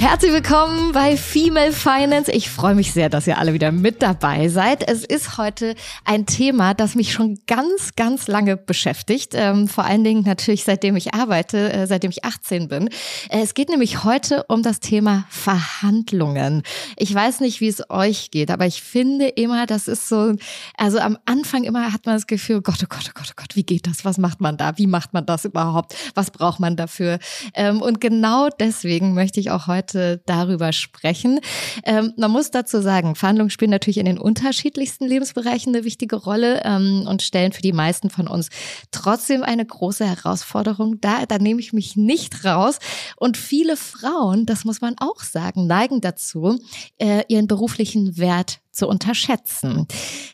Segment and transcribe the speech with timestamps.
[0.00, 2.30] Herzlich willkommen bei Female Finance.
[2.30, 4.88] Ich freue mich sehr, dass ihr alle wieder mit dabei seid.
[4.88, 9.32] Es ist heute ein Thema, das mich schon ganz, ganz lange beschäftigt.
[9.34, 12.88] Ähm, vor allen Dingen natürlich seitdem ich arbeite, äh, seitdem ich 18 bin.
[13.28, 16.62] Äh, es geht nämlich heute um das Thema Verhandlungen.
[16.96, 20.36] Ich weiß nicht, wie es euch geht, aber ich finde immer, das ist so,
[20.76, 23.34] also am Anfang immer hat man das Gefühl, oh Gott, oh Gott, oh Gott, oh
[23.36, 24.04] Gott, wie geht das?
[24.04, 24.78] Was macht man da?
[24.78, 25.96] Wie macht man das überhaupt?
[26.14, 27.18] Was braucht man dafür?
[27.54, 31.40] Ähm, und genau deswegen möchte ich auch heute heute darüber sprechen.
[31.84, 36.62] Ähm, man muss dazu sagen, Verhandlungen spielen natürlich in den unterschiedlichsten Lebensbereichen eine wichtige Rolle
[36.64, 38.48] ähm, und stellen für die meisten von uns
[38.90, 41.26] trotzdem eine große Herausforderung dar.
[41.26, 42.78] Da nehme ich mich nicht raus.
[43.16, 46.58] Und viele Frauen, das muss man auch sagen, neigen dazu,
[46.98, 49.86] äh, ihren beruflichen Wert zu unterschätzen.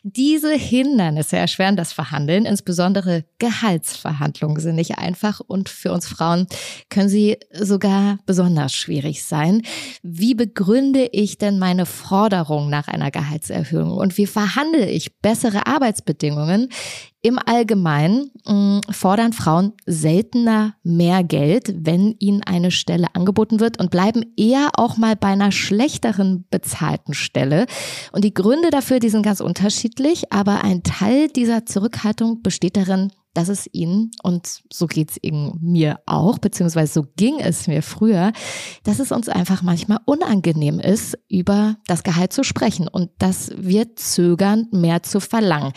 [0.03, 6.47] Diese Hindernisse erschweren das Verhandeln, insbesondere Gehaltsverhandlungen sind nicht einfach und für uns Frauen
[6.89, 9.63] können sie sogar besonders schwierig sein.
[10.03, 16.69] Wie begründe ich denn meine Forderung nach einer Gehaltserhöhung und wie verhandle ich bessere Arbeitsbedingungen?
[17.25, 23.89] Im Allgemeinen mm, fordern Frauen seltener mehr Geld, wenn ihnen eine Stelle angeboten wird und
[23.89, 27.65] bleiben eher auch mal bei einer schlechteren bezahlten Stelle.
[28.11, 33.11] Und die Gründe dafür, die sind ganz unterschiedlich, aber ein Teil dieser Zurückhaltung besteht darin,
[33.35, 38.31] dass es ihnen, und so geht's mir auch, beziehungsweise so ging es mir früher,
[38.83, 43.95] dass es uns einfach manchmal unangenehm ist, über das Gehalt zu sprechen und dass wir
[43.95, 45.73] zögern, mehr zu verlangen.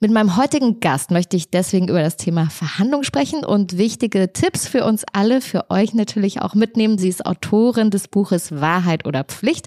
[0.00, 4.66] Mit meinem heutigen Gast möchte ich deswegen über das Thema Verhandlung sprechen und wichtige Tipps
[4.66, 6.98] für uns alle, für euch natürlich auch mitnehmen.
[6.98, 9.66] Sie ist Autorin des Buches Wahrheit oder Pflicht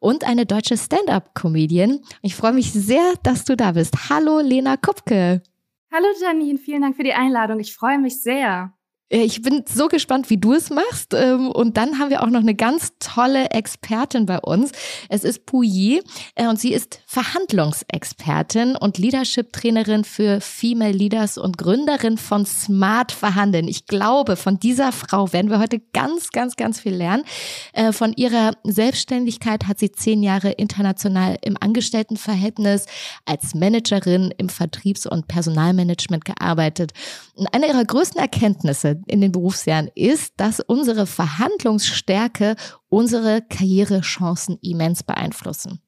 [0.00, 2.00] und eine deutsche Stand-up-Comedian.
[2.22, 4.08] Ich freue mich sehr, dass du da bist.
[4.08, 5.42] Hallo, Lena Kupke.
[5.90, 7.58] Hallo Janine, vielen Dank für die Einladung.
[7.58, 8.75] Ich freue mich sehr.
[9.08, 11.14] Äh, ich bin so gespannt, wie du es machst.
[11.14, 14.72] Ähm, und dann haben wir auch noch eine ganz tolle Expertin bei uns.
[15.08, 16.02] Es ist Pouilly
[16.34, 23.68] äh, und sie ist Verhandlungsexpertin und Leadership-Trainerin für Female Leaders und Gründerin von Smart Verhandeln.
[23.68, 27.24] Ich glaube, von dieser Frau werden wir heute ganz, ganz, ganz viel lernen.
[27.72, 32.86] Äh, von ihrer Selbstständigkeit hat sie zehn Jahre international im Angestelltenverhältnis
[33.24, 36.92] als Managerin im Vertriebs- und Personalmanagement gearbeitet.
[37.34, 42.56] Und eine ihrer größten Erkenntnisse in den Berufsjahren ist, dass unsere Verhandlungsstärke
[42.88, 45.80] unsere Karrierechancen immens beeinflussen.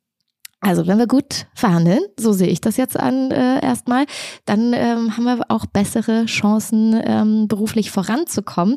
[0.60, 4.06] Also wenn wir gut verhandeln, so sehe ich das jetzt an äh, erstmal,
[4.44, 8.74] dann ähm, haben wir auch bessere Chancen, ähm, beruflich voranzukommen.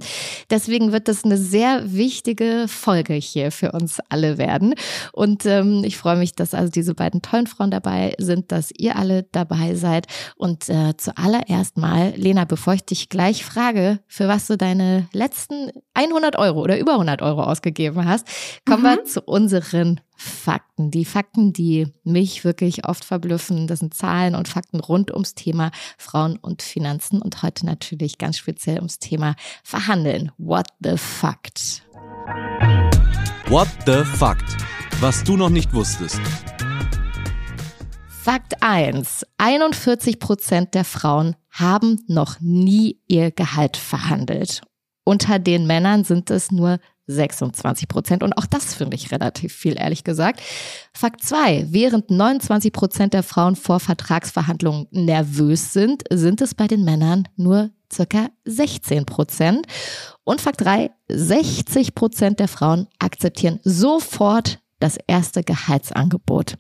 [0.52, 4.75] Deswegen wird das eine sehr wichtige Folge hier für uns alle werden.
[5.12, 8.96] Und ähm, ich freue mich, dass also diese beiden tollen Frauen dabei sind, dass ihr
[8.96, 10.06] alle dabei seid.
[10.36, 15.72] Und äh, zuallererst mal, Lena, bevor ich dich gleich frage, für was du deine letzten
[15.96, 18.28] 100 Euro oder über 100 Euro ausgegeben hast,
[18.68, 18.86] kommen mhm.
[18.86, 20.91] wir zu unseren Fakten.
[20.91, 25.71] Die Fakten, die mich wirklich oft verblüffen, das sind Zahlen und Fakten rund ums Thema
[25.97, 30.31] Frauen und Finanzen und heute natürlich ganz speziell ums Thema Verhandeln.
[30.37, 31.83] What the Fact?
[33.47, 34.57] What the Fact?
[34.99, 36.21] Was du noch nicht wusstest.
[38.07, 39.25] Fakt 1.
[39.39, 44.61] 41 Prozent der Frauen haben noch nie ihr Gehalt verhandelt.
[45.03, 48.23] Unter den Männern sind es nur 26 Prozent.
[48.23, 50.41] Und auch das finde ich relativ viel, ehrlich gesagt.
[50.94, 56.84] Fakt zwei: Während 29 Prozent der Frauen vor Vertragsverhandlungen nervös sind, sind es bei den
[56.84, 59.66] Männern nur circa 16 Prozent.
[60.23, 66.57] Und Fakt drei: 60 Prozent der Frauen akzeptieren sofort das erste Gehaltsangebot.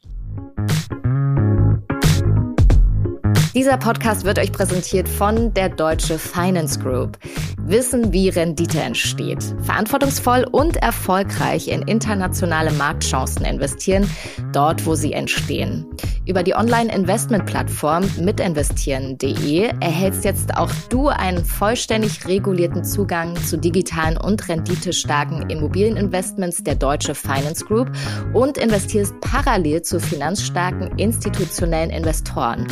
[3.53, 7.17] Dieser Podcast wird euch präsentiert von der Deutsche Finance Group.
[7.57, 9.43] Wissen, wie Rendite entsteht.
[9.63, 14.09] Verantwortungsvoll und erfolgreich in internationale Marktchancen investieren,
[14.53, 15.85] dort wo sie entstehen.
[16.25, 24.47] Über die Online-Investment-Plattform mitinvestieren.de erhältst jetzt auch du einen vollständig regulierten Zugang zu digitalen und
[24.47, 27.91] renditestarken Immobilieninvestments der Deutsche Finance Group
[28.33, 32.65] und investierst parallel zu finanzstarken institutionellen Investoren.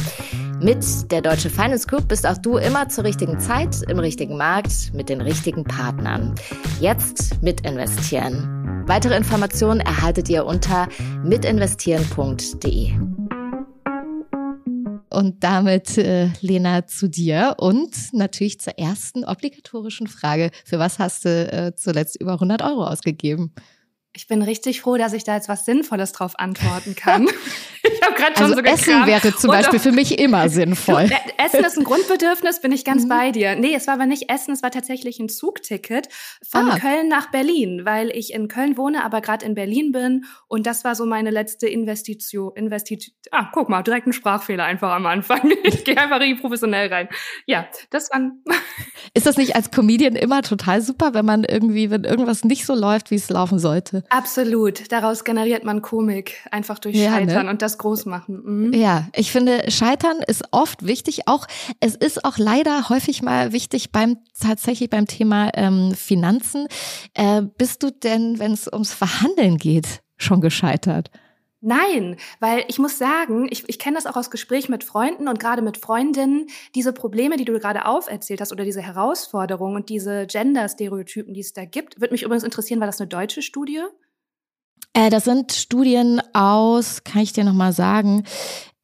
[0.70, 4.94] Mit der Deutsche Finance Group bist auch du immer zur richtigen Zeit, im richtigen Markt,
[4.94, 6.36] mit den richtigen Partnern.
[6.80, 8.84] Jetzt mitinvestieren.
[8.86, 10.88] Weitere Informationen erhaltet ihr unter
[11.24, 12.92] mitinvestieren.de.
[15.10, 20.52] Und damit, äh, Lena, zu dir und natürlich zur ersten obligatorischen Frage.
[20.66, 23.56] Für was hast du äh, zuletzt über 100 Euro ausgegeben?
[24.12, 27.28] Ich bin richtig froh, dass ich da jetzt was Sinnvolles drauf antworten kann.
[27.84, 28.62] ich habe gerade schon also so.
[28.62, 31.04] Essen wäre zum Beispiel für mich immer sinnvoll.
[31.04, 33.10] Äh, Essen ist ein Grundbedürfnis, bin ich ganz mhm.
[33.10, 33.56] bei dir.
[33.56, 36.10] Nee, es war aber nicht Essen, es war tatsächlich ein Zugticket
[36.48, 36.80] von ah.
[36.80, 40.26] Köln nach Berlin, weil ich in Köln wohne, aber gerade in Berlin bin.
[40.48, 42.52] Und das war so meine letzte Investition.
[42.56, 43.14] Investition.
[43.30, 45.54] Ah, guck mal, direkt ein Sprachfehler einfach am Anfang.
[45.64, 47.10] Ich gehe einfach richtig professionell rein.
[47.46, 48.32] Ja, das war.
[49.14, 52.74] Ist das nicht als Comedian immer total super, wenn man irgendwie, wenn irgendwas nicht so
[52.74, 53.99] läuft, wie es laufen sollte?
[54.10, 54.92] Absolut.
[54.92, 57.16] Daraus generiert man Komik, einfach durch ja, ne?
[57.18, 57.52] Scheitern ne?
[57.52, 58.68] und das groß machen.
[58.70, 58.74] Mhm.
[58.74, 61.28] Ja, ich finde, Scheitern ist oft wichtig.
[61.28, 61.48] Auch
[61.80, 66.68] es ist auch leider häufig mal wichtig beim tatsächlich beim Thema ähm, Finanzen.
[67.14, 71.12] Äh, bist du denn, wenn es ums Verhandeln geht, schon gescheitert?
[71.62, 75.40] Nein, weil ich muss sagen, ich, ich kenne das auch aus Gesprächen mit Freunden und
[75.40, 80.26] gerade mit Freundinnen, diese Probleme, die du gerade auferzählt hast oder diese Herausforderungen und diese
[80.26, 82.00] Gender-Stereotypen, die es da gibt.
[82.00, 83.82] Würde mich übrigens interessieren, war das eine deutsche Studie?
[84.94, 88.24] Äh, das sind Studien aus, kann ich dir nochmal sagen,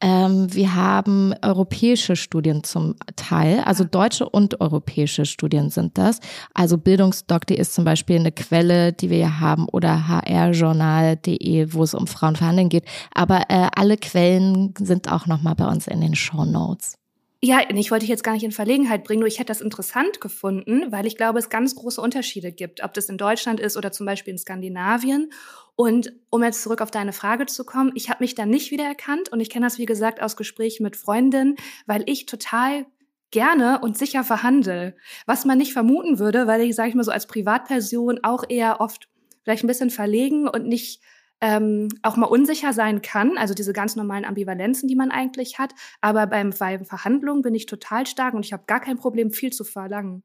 [0.05, 6.19] ähm, wir haben europäische Studien zum Teil, also deutsche und europäische Studien sind das.
[6.53, 11.95] Also Bildungsdoc.de ist zum Beispiel eine Quelle, die wir hier haben, oder hrjournal.de, wo es
[11.95, 12.85] um Frauenverhandeln geht.
[13.15, 16.99] Aber äh, alle Quellen sind auch nochmal bei uns in den Show Notes.
[17.45, 20.19] Ja, ich wollte dich jetzt gar nicht in Verlegenheit bringen, nur ich hätte das interessant
[20.19, 23.91] gefunden, weil ich glaube, es ganz große Unterschiede gibt, ob das in Deutschland ist oder
[23.91, 25.31] zum Beispiel in Skandinavien.
[25.75, 29.29] Und um jetzt zurück auf deine Frage zu kommen, ich habe mich da nicht wiedererkannt
[29.29, 31.55] und ich kenne das, wie gesagt, aus Gesprächen mit Freundinnen,
[31.85, 32.87] weil ich total
[33.29, 34.95] gerne und sicher verhandle,
[35.27, 38.81] was man nicht vermuten würde, weil ich, sage ich mal so, als Privatperson auch eher
[38.81, 39.07] oft
[39.43, 40.99] vielleicht ein bisschen verlegen und nicht
[41.41, 45.73] ähm, auch mal unsicher sein kann, also diese ganz normalen Ambivalenzen, die man eigentlich hat.
[46.01, 49.51] Aber beim, bei Verhandlungen bin ich total stark und ich habe gar kein Problem, viel
[49.51, 50.23] zu verlangen.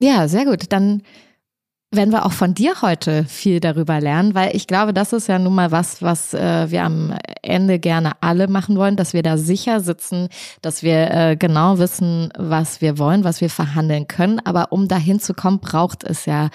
[0.00, 0.72] Ja, sehr gut.
[0.72, 1.02] Dann
[1.92, 5.38] werden wir auch von dir heute viel darüber lernen, weil ich glaube, das ist ja
[5.38, 9.36] nun mal was, was äh, wir am Ende gerne alle machen wollen, dass wir da
[9.36, 10.28] sicher sitzen,
[10.62, 14.40] dass wir äh, genau wissen, was wir wollen, was wir verhandeln können.
[14.44, 16.48] Aber um dahin zu kommen, braucht es ja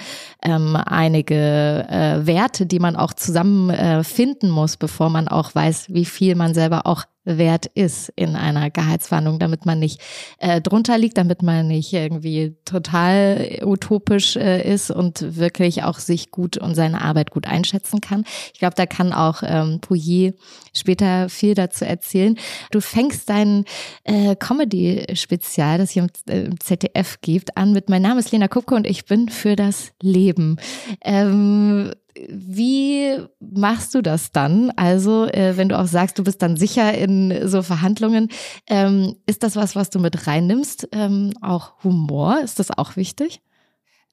[0.43, 5.93] ähm, einige äh, Werte, die man auch zusammen äh, finden muss, bevor man auch weiß,
[5.93, 10.01] wie viel man selber auch wert ist in einer Gehaltsverhandlung, damit man nicht
[10.39, 16.31] äh, drunter liegt, damit man nicht irgendwie total utopisch äh, ist und wirklich auch sich
[16.31, 18.23] gut und seine Arbeit gut einschätzen kann.
[18.53, 20.35] Ich glaube, da kann auch ähm, Pouillet
[20.73, 22.37] später viel dazu erzählen.
[22.71, 23.65] Du fängst dein
[24.03, 28.47] äh, Comedy-Spezial, das hier im, äh, im, ZDF gibt, an mit Mein Name ist Lena
[28.47, 30.57] Kupke und ich bin für das Leben.
[31.03, 31.91] Ähm,
[32.29, 34.71] wie machst du das dann?
[34.75, 38.29] Also, äh, wenn du auch sagst, du bist dann sicher in so Verhandlungen,
[38.67, 40.89] ähm, ist das was, was du mit reinnimmst?
[40.91, 43.41] Ähm, auch Humor, ist das auch wichtig?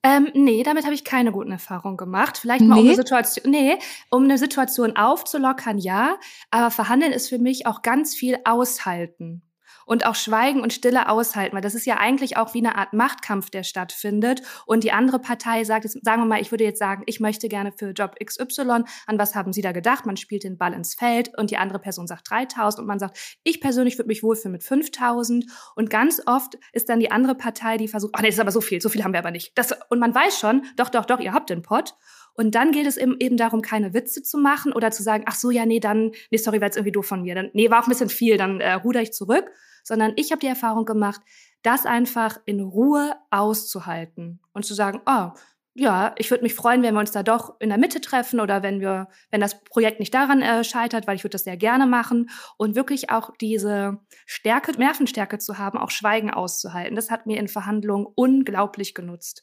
[0.03, 2.37] Ähm, nee, damit habe ich keine guten Erfahrungen gemacht.
[2.37, 2.81] Vielleicht mal nee.
[2.83, 3.79] um eine Situation, nee,
[4.11, 6.17] um eine Situation aufzulockern, ja.
[6.51, 9.43] Aber verhandeln ist für mich auch ganz viel aushalten
[9.87, 12.93] und auch Schweigen und Stille aushalten, weil das ist ja eigentlich auch wie eine Art
[12.93, 14.43] Machtkampf, der stattfindet.
[14.67, 17.49] Und die andere Partei sagt, jetzt, sagen wir mal, ich würde jetzt sagen, ich möchte
[17.49, 20.07] gerne für Job XY, an was haben Sie da gedacht?
[20.07, 23.19] Man spielt den Ball ins Feld und die andere Person sagt 3000 und man sagt,
[23.43, 25.47] ich persönlich würde mich wohlfühlen mit 5000.
[25.77, 28.51] Und ganz oft ist dann die andere Partei, die versucht, ach nee, das ist aber
[28.51, 29.57] so viel, so viel haben wir aber nicht.
[29.57, 31.95] Das, und man weiß schon, doch, doch, doch, ihr habt den Pott.
[32.35, 35.51] Und dann geht es eben darum, keine Witze zu machen oder zu sagen, ach so,
[35.51, 37.35] ja, nee, dann, nee, sorry, war jetzt irgendwie doof von mir.
[37.35, 39.51] Dann, nee, war auch ein bisschen viel, dann äh, ruder ich zurück
[39.85, 41.21] sondern ich habe die Erfahrung gemacht,
[41.63, 45.31] das einfach in Ruhe auszuhalten und zu sagen, oh,
[45.77, 48.63] ja, ich würde mich freuen, wenn wir uns da doch in der Mitte treffen oder
[48.63, 51.87] wenn wir, wenn das Projekt nicht daran äh, scheitert, weil ich würde das sehr gerne
[51.87, 56.95] machen und wirklich auch diese Stärke, Nervenstärke zu haben, auch Schweigen auszuhalten.
[56.95, 59.43] Das hat mir in Verhandlungen unglaublich genutzt.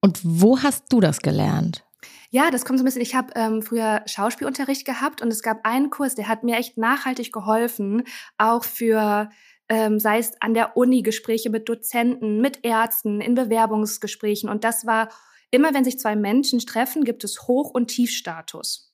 [0.00, 1.84] Und wo hast du das gelernt?
[2.30, 3.02] Ja, das kommt so ein bisschen.
[3.02, 6.78] Ich habe ähm, früher Schauspielunterricht gehabt und es gab einen Kurs, der hat mir echt
[6.78, 8.04] nachhaltig geholfen,
[8.38, 9.30] auch für
[9.68, 14.48] ähm, sei es an der Uni Gespräche mit Dozenten, mit Ärzten, in Bewerbungsgesprächen.
[14.48, 15.10] Und das war
[15.50, 18.89] immer, wenn sich zwei Menschen treffen, gibt es Hoch- und Tiefstatus.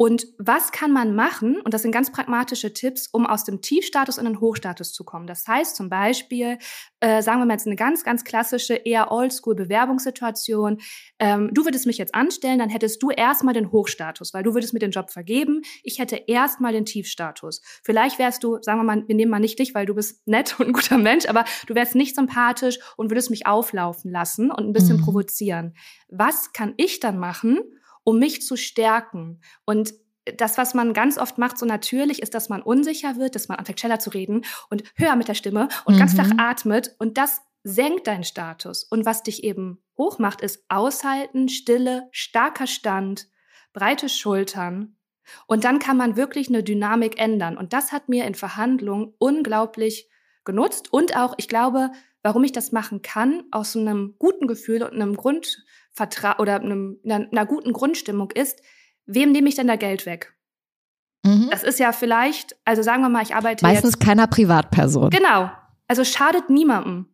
[0.00, 1.60] Und was kann man machen?
[1.60, 5.26] Und das sind ganz pragmatische Tipps, um aus dem Tiefstatus in den Hochstatus zu kommen.
[5.26, 6.56] Das heißt zum Beispiel,
[7.00, 10.78] äh, sagen wir mal jetzt eine ganz, ganz klassische, eher Oldschool-Bewerbungssituation.
[11.18, 14.72] Ähm, du würdest mich jetzt anstellen, dann hättest du erstmal den Hochstatus, weil du würdest
[14.72, 15.60] mir den Job vergeben.
[15.82, 17.60] Ich hätte erstmal den Tiefstatus.
[17.84, 20.56] Vielleicht wärst du, sagen wir mal, wir nehmen mal nicht dich, weil du bist nett
[20.58, 24.66] und ein guter Mensch, aber du wärst nicht sympathisch und würdest mich auflaufen lassen und
[24.66, 25.02] ein bisschen mhm.
[25.02, 25.74] provozieren.
[26.08, 27.58] Was kann ich dann machen?
[28.04, 29.40] Um mich zu stärken.
[29.64, 29.94] Und
[30.36, 33.58] das, was man ganz oft macht, so natürlich, ist, dass man unsicher wird, dass man
[33.58, 35.98] anfängt schneller zu reden und höher mit der Stimme und mhm.
[35.98, 36.94] ganz flach atmet.
[36.98, 38.84] Und das senkt deinen Status.
[38.84, 43.28] Und was dich eben hoch macht, ist aushalten, Stille, starker Stand,
[43.72, 44.96] breite Schultern.
[45.46, 47.56] Und dann kann man wirklich eine Dynamik ändern.
[47.56, 50.08] Und das hat mir in Verhandlungen unglaublich
[50.44, 50.92] genutzt.
[50.92, 51.90] Und auch, ich glaube,
[52.22, 56.98] warum ich das machen kann, aus einem guten Gefühl und einem Grund, Vertra oder einem,
[57.04, 58.60] einer, einer guten Grundstimmung ist,
[59.06, 60.34] wem nehme ich denn da Geld weg?
[61.24, 61.48] Mhm.
[61.50, 63.64] Das ist ja vielleicht, also sagen wir mal, ich arbeite.
[63.64, 65.10] Meistens jetzt, keiner Privatperson.
[65.10, 65.50] Genau.
[65.88, 67.06] Also schadet niemandem.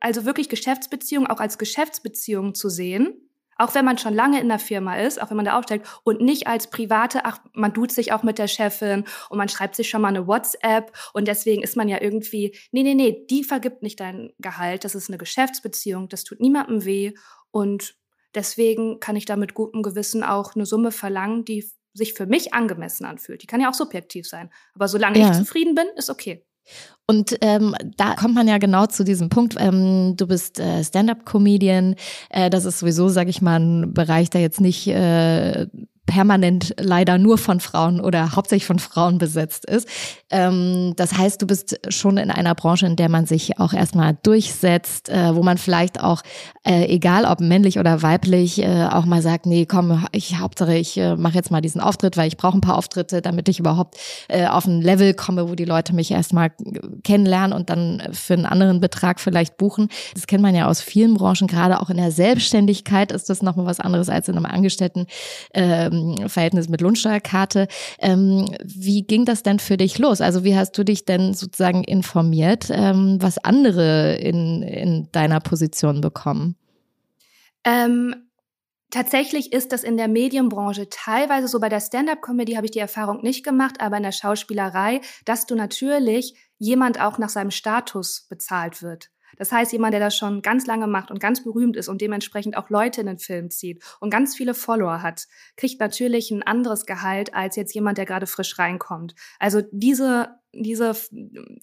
[0.00, 4.58] Also wirklich Geschäftsbeziehungen auch als Geschäftsbeziehungen zu sehen, auch wenn man schon lange in der
[4.58, 8.12] Firma ist, auch wenn man da aufsteigt und nicht als private, ach, man tut sich
[8.12, 11.76] auch mit der Chefin und man schreibt sich schon mal eine WhatsApp und deswegen ist
[11.76, 16.08] man ja irgendwie, nee, nee, nee, die vergibt nicht dein Gehalt, das ist eine Geschäftsbeziehung,
[16.08, 17.12] das tut niemandem weh
[17.50, 17.99] und
[18.34, 22.54] Deswegen kann ich da mit gutem Gewissen auch eine Summe verlangen, die sich für mich
[22.54, 23.42] angemessen anfühlt.
[23.42, 24.50] Die kann ja auch subjektiv sein.
[24.74, 25.30] Aber solange ja.
[25.30, 26.46] ich zufrieden bin, ist okay.
[27.10, 29.56] Und ähm, da kommt man ja genau zu diesem Punkt.
[29.58, 31.96] Ähm, du bist äh, Stand-up-Comedian.
[32.28, 35.66] Äh, das ist sowieso, sage ich mal, ein Bereich, der jetzt nicht äh,
[36.10, 39.88] permanent leider nur von Frauen oder hauptsächlich von Frauen besetzt ist.
[40.30, 44.18] Ähm, das heißt, du bist schon in einer Branche, in der man sich auch erstmal
[44.22, 46.22] durchsetzt, äh, wo man vielleicht auch,
[46.66, 50.96] äh, egal ob männlich oder weiblich, äh, auch mal sagt, nee, komm, ich Hauptsache, ich
[50.96, 53.96] äh, mache jetzt mal diesen Auftritt, weil ich brauche ein paar Auftritte, damit ich überhaupt
[54.28, 56.50] äh, auf ein Level komme, wo die Leute mich erstmal
[57.02, 59.88] kennenlernen und dann für einen anderen Betrag vielleicht buchen.
[60.14, 63.66] Das kennt man ja aus vielen Branchen, gerade auch in der Selbstständigkeit ist das nochmal
[63.66, 65.06] was anderes als in einem Angestellten.
[65.54, 67.68] Ähm, Verhältnis mit Lohnsteuerkarte.
[67.98, 70.20] Ähm, wie ging das denn für dich los?
[70.20, 76.00] Also wie hast du dich denn sozusagen informiert, ähm, was andere in, in deiner Position
[76.00, 76.56] bekommen?
[77.64, 78.14] Ähm,
[78.90, 81.60] tatsächlich ist das in der Medienbranche teilweise so.
[81.60, 85.54] Bei der Stand-up-Comedy habe ich die Erfahrung nicht gemacht, aber in der Schauspielerei, dass du
[85.54, 89.10] natürlich jemand auch nach seinem Status bezahlt wird.
[89.36, 92.56] Das heißt, jemand, der das schon ganz lange macht und ganz berühmt ist und dementsprechend
[92.56, 96.84] auch Leute in den Film zieht und ganz viele Follower hat, kriegt natürlich ein anderes
[96.84, 99.14] Gehalt als jetzt jemand, der gerade frisch reinkommt.
[99.38, 100.96] Also diese diese,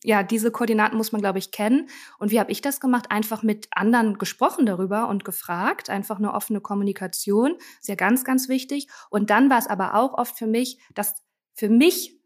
[0.04, 1.90] ja, diese Koordinaten muss man, glaube ich, kennen.
[2.20, 3.08] Und wie habe ich das gemacht?
[3.10, 5.90] Einfach mit anderen gesprochen darüber und gefragt.
[5.90, 7.56] Einfach eine offene Kommunikation.
[7.80, 8.88] Ist ja ganz, ganz wichtig.
[9.10, 11.16] Und dann war es aber auch oft für mich, dass
[11.54, 12.18] für mich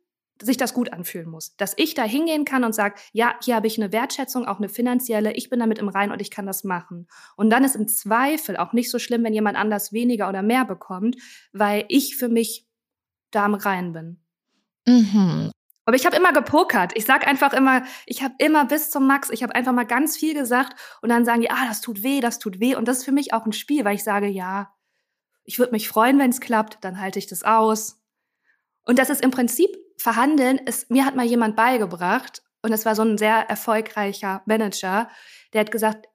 [0.41, 1.56] sich das gut anfühlen muss.
[1.58, 4.70] Dass ich da hingehen kann und sage, ja, hier habe ich eine Wertschätzung, auch eine
[4.70, 7.08] finanzielle, ich bin damit im Rein und ich kann das machen.
[7.36, 10.65] Und dann ist im Zweifel auch nicht so schlimm, wenn jemand anders weniger oder mehr
[10.65, 11.15] bekommt,
[11.53, 12.68] weil ich für mich
[13.32, 14.20] da im Rein bin.
[14.88, 15.51] Mhm.
[15.86, 16.92] Aber ich habe immer gepokert.
[16.96, 20.18] Ich sag einfach immer, ich habe immer bis zum Max, ich habe einfach mal ganz
[20.18, 22.76] viel gesagt und dann sagen die, ah, das tut weh, das tut weh.
[22.76, 24.74] Und das ist für mich auch ein Spiel, weil ich sage, ja,
[25.44, 28.00] ich würde mich freuen, wenn es klappt, dann halte ich das aus.
[28.84, 32.96] Und das ist im Prinzip Verhandeln ist, mir hat mal jemand beigebracht, und es war
[32.96, 35.10] so ein sehr erfolgreicher Manager,
[35.54, 36.08] der hat gesagt,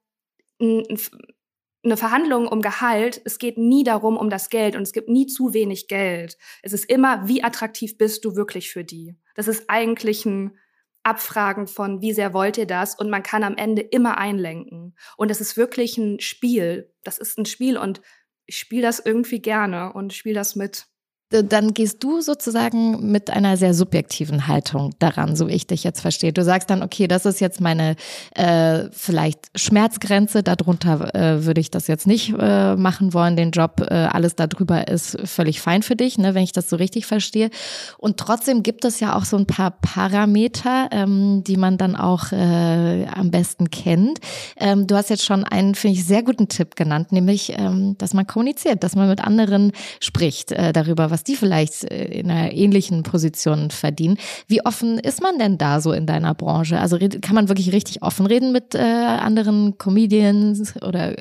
[1.87, 5.27] eine Verhandlung um Gehalt, es geht nie darum um das Geld und es gibt nie
[5.27, 6.37] zu wenig Geld.
[6.63, 9.17] Es ist immer, wie attraktiv bist du wirklich für die?
[9.35, 10.59] Das ist eigentlich ein
[11.03, 12.97] Abfragen von, wie sehr wollt ihr das?
[12.97, 14.97] Und man kann am Ende immer einlenken.
[15.17, 16.93] Und es ist wirklich ein Spiel.
[17.05, 18.01] Das ist ein Spiel und
[18.47, 20.87] ich spiele das irgendwie gerne und spiele das mit
[21.31, 26.01] dann gehst du sozusagen mit einer sehr subjektiven Haltung daran, so wie ich dich jetzt
[26.01, 26.33] verstehe.
[26.33, 27.97] Du sagst dann, okay, das ist jetzt meine
[28.35, 33.81] äh, vielleicht Schmerzgrenze, darunter äh, würde ich das jetzt nicht äh, machen wollen, den Job,
[33.81, 37.51] äh, alles darüber ist völlig fein für dich, ne, wenn ich das so richtig verstehe.
[37.99, 42.31] Und trotzdem gibt es ja auch so ein paar Parameter, ähm, die man dann auch
[42.31, 44.21] äh, am besten kennt.
[44.59, 48.15] Ähm, du hast jetzt schon einen, finde ich, sehr guten Tipp genannt, nämlich, ähm, dass
[48.15, 52.53] man kommuniziert, dass man mit anderen spricht äh, darüber, was die vielleicht äh, in einer
[52.53, 54.19] ähnlichen Position verdienen.
[54.49, 56.79] Wie offen ist man denn da so in deiner Branche?
[56.79, 61.17] Also kann man wirklich richtig offen reden mit äh, anderen Comedians oder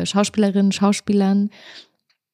[0.00, 1.50] äh, Schauspielerinnen, Schauspielern?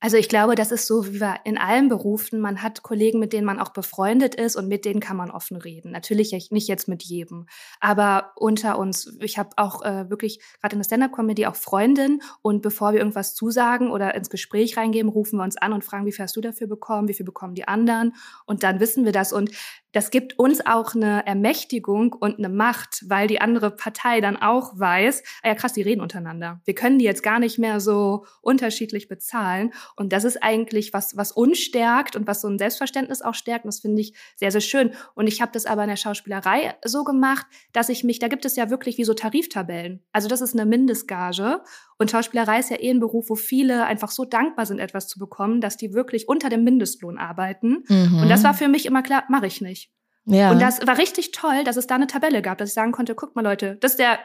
[0.06, 2.38] Also ich glaube, das ist so wie wir in allen Berufen.
[2.38, 5.56] Man hat Kollegen, mit denen man auch befreundet ist und mit denen kann man offen
[5.56, 5.90] reden.
[5.90, 7.48] Natürlich nicht jetzt mit jedem,
[7.80, 9.16] aber unter uns.
[9.18, 13.34] Ich habe auch äh, wirklich gerade in der Stand-up-Comedy auch Freundinnen und bevor wir irgendwas
[13.34, 16.40] zusagen oder ins Gespräch reingeben, rufen wir uns an und fragen, wie viel hast du
[16.40, 19.50] dafür bekommen, wie viel bekommen die anderen und dann wissen wir das und
[19.96, 24.78] das gibt uns auch eine Ermächtigung und eine Macht, weil die andere Partei dann auch
[24.78, 26.60] weiß, ah ja krass, die reden untereinander.
[26.66, 29.72] Wir können die jetzt gar nicht mehr so unterschiedlich bezahlen.
[29.96, 33.64] Und das ist eigentlich was, was uns stärkt und was so ein Selbstverständnis auch stärkt.
[33.64, 34.90] Und das finde ich sehr, sehr schön.
[35.14, 38.44] Und ich habe das aber in der Schauspielerei so gemacht, dass ich mich, da gibt
[38.44, 40.04] es ja wirklich wie so Tariftabellen.
[40.12, 41.62] Also das ist eine Mindestgage.
[41.98, 45.18] Und Schauspielerei ist ja eh ein Beruf, wo viele einfach so dankbar sind, etwas zu
[45.18, 47.84] bekommen, dass die wirklich unter dem Mindestlohn arbeiten.
[47.88, 48.20] Mhm.
[48.22, 49.90] Und das war für mich immer klar, mache ich nicht.
[50.26, 50.50] Ja.
[50.50, 53.14] Und das war richtig toll, dass es da eine Tabelle gab, dass ich sagen konnte,
[53.14, 54.18] guck mal Leute, das ist der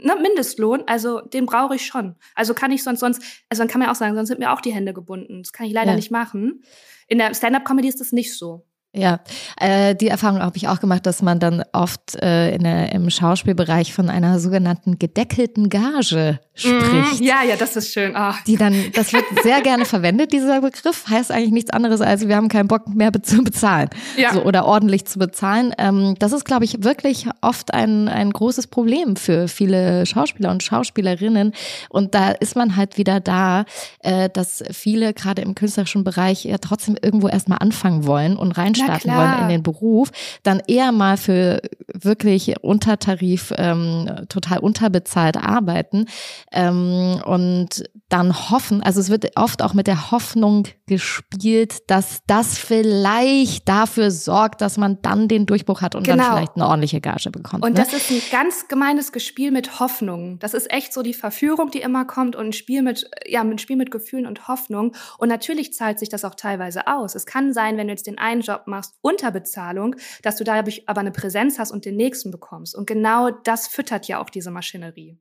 [0.00, 2.16] ne, Mindestlohn, also den brauche ich schon.
[2.34, 4.60] Also kann ich sonst, sonst, also dann kann man auch sagen, sonst sind mir auch
[4.60, 5.42] die Hände gebunden.
[5.42, 5.96] Das kann ich leider ja.
[5.96, 6.62] nicht machen.
[7.08, 8.66] In der Stand-up-Comedy ist das nicht so.
[8.96, 9.20] Ja,
[9.60, 13.10] äh, die Erfahrung habe ich auch gemacht, dass man dann oft äh, in der, im
[13.10, 17.20] Schauspielbereich von einer sogenannten gedeckelten Gage spricht.
[17.20, 18.14] Mm, ja, ja, das ist schön.
[18.16, 18.32] Oh.
[18.46, 22.36] Die dann, das wird sehr gerne verwendet, dieser Begriff, heißt eigentlich nichts anderes als, wir
[22.36, 24.32] haben keinen Bock mehr zu bezahlen ja.
[24.32, 25.74] so, oder ordentlich zu bezahlen.
[25.76, 30.62] Ähm, das ist, glaube ich, wirklich oft ein, ein großes Problem für viele Schauspieler und
[30.62, 31.52] Schauspielerinnen.
[31.90, 33.66] Und da ist man halt wieder da,
[34.00, 38.85] äh, dass viele gerade im künstlerischen Bereich ja trotzdem irgendwo erstmal anfangen wollen und reinschauen
[38.86, 40.10] starten wollen in den Beruf,
[40.42, 41.60] dann eher mal für
[41.92, 46.06] wirklich Untertarif ähm, total unterbezahlt arbeiten
[46.52, 52.56] ähm, und dann hoffen, also es wird oft auch mit der Hoffnung gespielt, dass das
[52.56, 56.22] vielleicht dafür sorgt, dass man dann den Durchbruch hat und genau.
[56.22, 57.64] dann vielleicht eine ordentliche Gage bekommt.
[57.64, 57.80] Und ne?
[57.80, 60.38] das ist ein ganz gemeines Gespiel mit Hoffnung.
[60.38, 63.58] Das ist echt so die Verführung, die immer kommt und ein Spiel mit, ja, ein
[63.58, 64.94] Spiel mit Gefühlen und Hoffnung.
[65.18, 67.16] Und natürlich zahlt sich das auch teilweise aus.
[67.16, 71.00] Es kann sein, wenn du jetzt den einen Job machst, Unterbezahlung, dass du dadurch aber
[71.00, 72.74] eine Präsenz hast und den nächsten bekommst.
[72.74, 75.18] Und genau das füttert ja auch diese Maschinerie.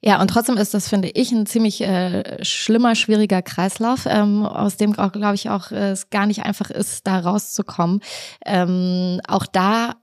[0.00, 4.76] Ja, und trotzdem ist das, finde ich, ein ziemlich äh, schlimmer, schwieriger Kreislauf, ähm, aus
[4.76, 8.00] dem, glaube ich, auch äh, es gar nicht einfach ist, da rauszukommen.
[8.44, 9.96] Ähm, auch da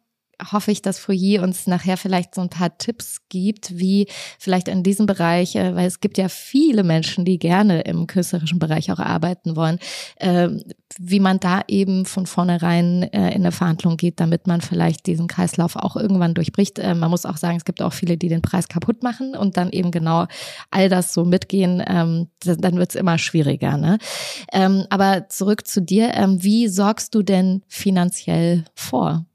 [0.52, 4.08] hoffe ich, dass Foyer uns nachher vielleicht so ein paar Tipps gibt, wie
[4.40, 8.60] vielleicht in diesem Bereich, äh, weil es gibt ja viele Menschen, die gerne im künstlerischen
[8.60, 9.80] Bereich auch arbeiten wollen,
[10.18, 10.50] äh,
[11.00, 15.28] wie man da eben von vornherein äh, in eine Verhandlung geht, damit man vielleicht diesen
[15.28, 16.78] Kreislauf auch irgendwann durchbricht.
[16.78, 19.72] Man muss auch sagen, es gibt auch viele, die den Preis kaputt machen und dann
[19.72, 20.28] eben genau
[20.72, 21.84] all das so mitgehen.
[21.86, 23.78] Ähm, dann wird es immer schwieriger.
[23.78, 23.98] Ne?
[24.52, 26.14] Ähm, aber zurück zu dir.
[26.14, 29.26] Ähm, wie sorgst du denn finanziell vor?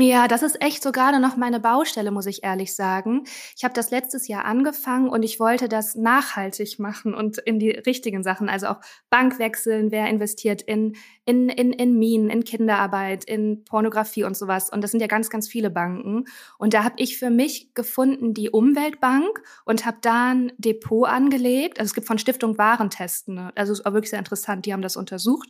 [0.00, 3.24] Ja, das ist echt so gerade noch meine Baustelle, muss ich ehrlich sagen.
[3.56, 7.70] Ich habe das letztes Jahr angefangen und ich wollte das nachhaltig machen und in die
[7.70, 10.94] richtigen Sachen, also auch Bank wechseln, wer investiert in,
[11.24, 14.70] in, in, in Minen, in Kinderarbeit, in Pornografie und sowas.
[14.70, 16.26] Und das sind ja ganz, ganz viele Banken.
[16.58, 21.80] Und da habe ich für mich gefunden die Umweltbank und habe da ein Depot angelegt.
[21.80, 23.52] Also es gibt von Stiftung Warentesten, ne?
[23.56, 25.48] also ist auch wirklich sehr interessant, die haben das untersucht.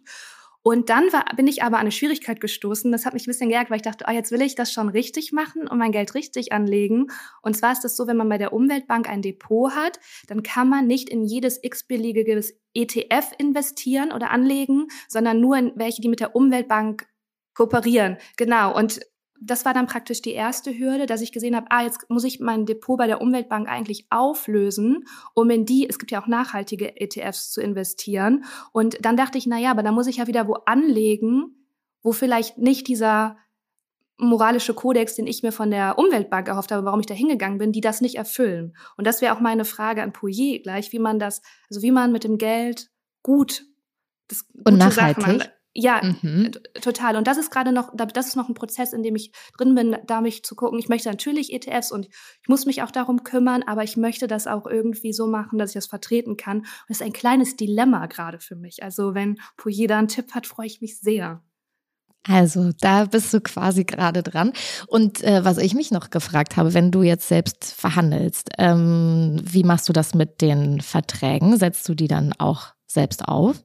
[0.63, 2.91] Und dann war, bin ich aber an eine Schwierigkeit gestoßen.
[2.93, 4.89] Das hat mich ein bisschen geärgert, weil ich dachte, oh, jetzt will ich das schon
[4.89, 7.07] richtig machen und mein Geld richtig anlegen.
[7.43, 10.69] Und zwar ist das so, wenn man bei der Umweltbank ein Depot hat, dann kann
[10.69, 16.21] man nicht in jedes x-beliebiges ETF investieren oder anlegen, sondern nur in welche, die mit
[16.21, 17.07] der Umweltbank
[17.55, 18.19] kooperieren.
[18.37, 18.77] Genau.
[18.77, 19.01] Und
[19.41, 22.41] das war dann praktisch die erste Hürde, dass ich gesehen habe, ah, jetzt muss ich
[22.41, 27.01] mein Depot bei der Umweltbank eigentlich auflösen, um in die, es gibt ja auch nachhaltige
[27.01, 28.45] ETFs zu investieren.
[28.73, 31.67] Und dann dachte ich, na ja, aber da muss ich ja wieder wo anlegen,
[32.03, 33.37] wo vielleicht nicht dieser
[34.19, 37.73] moralische Kodex, den ich mir von der Umweltbank erhofft habe, warum ich da hingegangen bin,
[37.73, 38.77] die das nicht erfüllen.
[38.97, 42.11] Und das wäre auch meine Frage an Pouillet gleich, wie man das, also wie man
[42.11, 42.91] mit dem Geld
[43.23, 43.65] gut
[44.27, 45.25] das und nachhaltig.
[45.25, 45.43] Sachen,
[45.81, 46.51] ja, mhm.
[46.81, 47.15] total.
[47.15, 49.97] Und das ist gerade noch, das ist noch ein Prozess, in dem ich drin bin,
[50.07, 50.77] da mich zu gucken.
[50.81, 52.07] Ich möchte natürlich ETFs und
[52.43, 55.71] ich muss mich auch darum kümmern, aber ich möchte das auch irgendwie so machen, dass
[55.71, 56.59] ich das vertreten kann.
[56.59, 58.83] Und das ist ein kleines Dilemma gerade für mich.
[58.83, 61.45] Also wenn Pouillet da einen Tipp hat, freue ich mich sehr.
[62.27, 64.53] Also da bist du quasi gerade dran.
[64.89, 69.63] Und äh, was ich mich noch gefragt habe, wenn du jetzt selbst verhandelst, ähm, wie
[69.63, 71.57] machst du das mit den Verträgen?
[71.57, 73.63] Setzt du die dann auch selbst auf?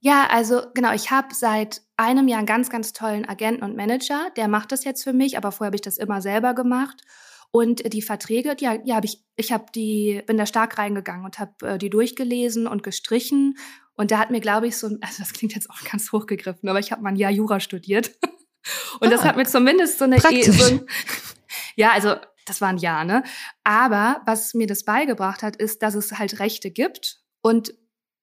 [0.00, 4.30] Ja, also genau, ich habe seit einem Jahr einen ganz, ganz tollen Agenten und Manager.
[4.36, 7.02] Der macht das jetzt für mich, aber vorher habe ich das immer selber gemacht.
[7.50, 11.38] Und die Verträge, ja, ja, habe ich, ich habe die, bin da stark reingegangen und
[11.38, 13.56] habe äh, die durchgelesen und gestrichen.
[13.94, 16.78] Und da hat mir, glaube ich, so, also das klingt jetzt auch ganz hochgegriffen, aber
[16.78, 18.12] ich habe mal ein Jahr Jura studiert.
[19.00, 20.86] und ah, das hat mir zumindest so eine, e so ein,
[21.76, 23.24] ja, also das war ein Jahr, ne?
[23.64, 27.74] Aber was mir das beigebracht hat, ist, dass es halt Rechte gibt und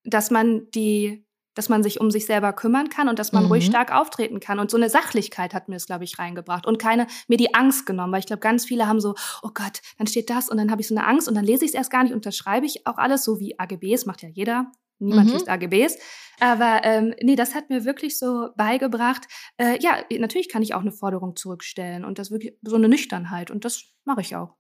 [0.03, 1.24] dass man die
[1.55, 3.49] dass man sich um sich selber kümmern kann und dass man mhm.
[3.49, 4.59] ruhig stark auftreten kann.
[4.59, 7.85] Und so eine Sachlichkeit hat mir es, glaube ich, reingebracht und keine, mir die Angst
[7.85, 10.69] genommen, weil ich glaube, ganz viele haben so, oh Gott, dann steht das und dann
[10.69, 12.65] habe ich so eine Angst und dann lese ich es erst gar nicht und schreibe
[12.65, 14.71] ich auch alles, so wie AGBs, macht ja jeder.
[14.99, 15.33] Niemand mhm.
[15.33, 15.97] liest AGBs.
[16.39, 19.25] Aber ähm, nee, das hat mir wirklich so beigebracht,
[19.57, 23.51] äh, ja, natürlich kann ich auch eine Forderung zurückstellen und das wirklich so eine Nüchternheit
[23.51, 24.55] und das mache ich auch.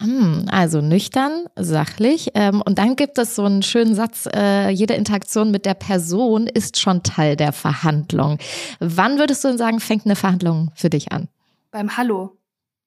[0.00, 2.30] Hm, also nüchtern, sachlich.
[2.34, 6.46] Ähm, und dann gibt es so einen schönen Satz, äh, jede Interaktion mit der Person
[6.46, 8.38] ist schon Teil der Verhandlung.
[8.78, 11.28] Wann würdest du denn sagen, fängt eine Verhandlung für dich an?
[11.70, 12.36] Beim Hallo.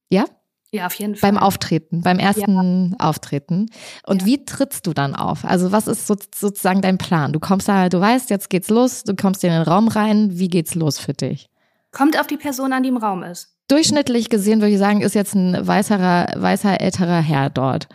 [0.10, 0.26] Ja?
[0.72, 1.32] Ja, auf jeden Fall.
[1.32, 2.96] Beim Auftreten, beim ersten ja.
[3.00, 3.72] Auftreten.
[4.06, 4.28] Und ja.
[4.28, 5.44] wie trittst du dann auf?
[5.44, 7.34] Also was ist so, sozusagen dein Plan?
[7.34, 10.38] Du kommst da, du weißt, jetzt geht's los, du kommst in den Raum rein.
[10.38, 11.50] Wie geht's los für dich?
[11.92, 15.16] Kommt auf die Person an, die im Raum ist durchschnittlich gesehen würde ich sagen, ist
[15.16, 17.88] jetzt ein weißerer, weißer älterer Herr dort.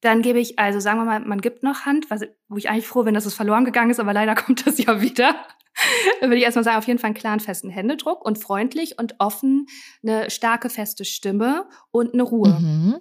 [0.00, 2.86] Dann gebe ich, also sagen wir mal, man gibt noch Hand, was, wo ich eigentlich
[2.86, 5.34] froh bin, dass es verloren gegangen ist, aber leider kommt das ja wieder.
[6.20, 9.14] Dann würde ich erstmal sagen, auf jeden Fall einen klaren, festen Händedruck und freundlich und
[9.18, 9.66] offen,
[10.02, 12.58] eine starke, feste Stimme und eine Ruhe.
[12.60, 12.96] Mhm.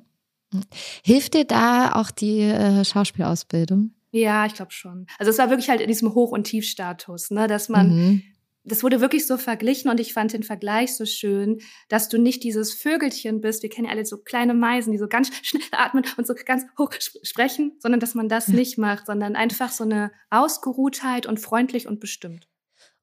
[1.04, 3.92] Hilft dir da auch die äh, Schauspielausbildung?
[4.12, 5.08] Ja, ich glaube schon.
[5.18, 8.24] Also es war wirklich halt in diesem Hoch- und Tiefstatus, ne, dass man mhm
[8.63, 12.43] das wurde wirklich so verglichen und ich fand den Vergleich so schön, dass du nicht
[12.43, 13.62] dieses Vögelchen bist.
[13.62, 16.63] Wir kennen ja alle so kleine Meisen, die so ganz schnell atmen und so ganz
[16.78, 16.91] hoch
[17.23, 21.99] sprechen, sondern dass man das nicht macht, sondern einfach so eine Ausgeruhtheit und freundlich und
[21.99, 22.47] bestimmt.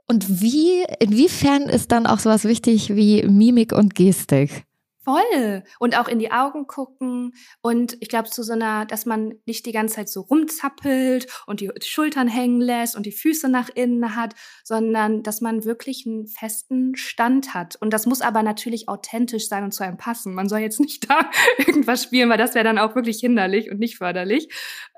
[0.06, 4.64] Und wie, inwiefern ist dann auch sowas wichtig wie Mimik und Gestik?
[5.02, 5.64] Voll.
[5.78, 7.32] Und auch in die Augen gucken.
[7.62, 11.60] Und ich glaube, zu so einer, dass man nicht die ganze Zeit so rumzappelt und
[11.60, 16.26] die Schultern hängen lässt und die Füße nach innen hat, sondern dass man wirklich einen
[16.26, 17.76] festen Stand hat.
[17.76, 20.34] Und das muss aber natürlich authentisch sein und zu einem passen.
[20.34, 23.78] Man soll jetzt nicht da irgendwas spielen, weil das wäre dann auch wirklich hinderlich und
[23.78, 24.48] nicht förderlich.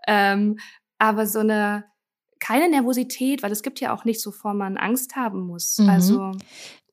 [0.09, 0.59] Ähm,
[0.99, 1.85] aber so eine,
[2.43, 5.79] keine Nervosität, weil es gibt ja auch nichts, wovor man Angst haben muss.
[5.79, 5.89] Mhm.
[5.89, 6.33] Also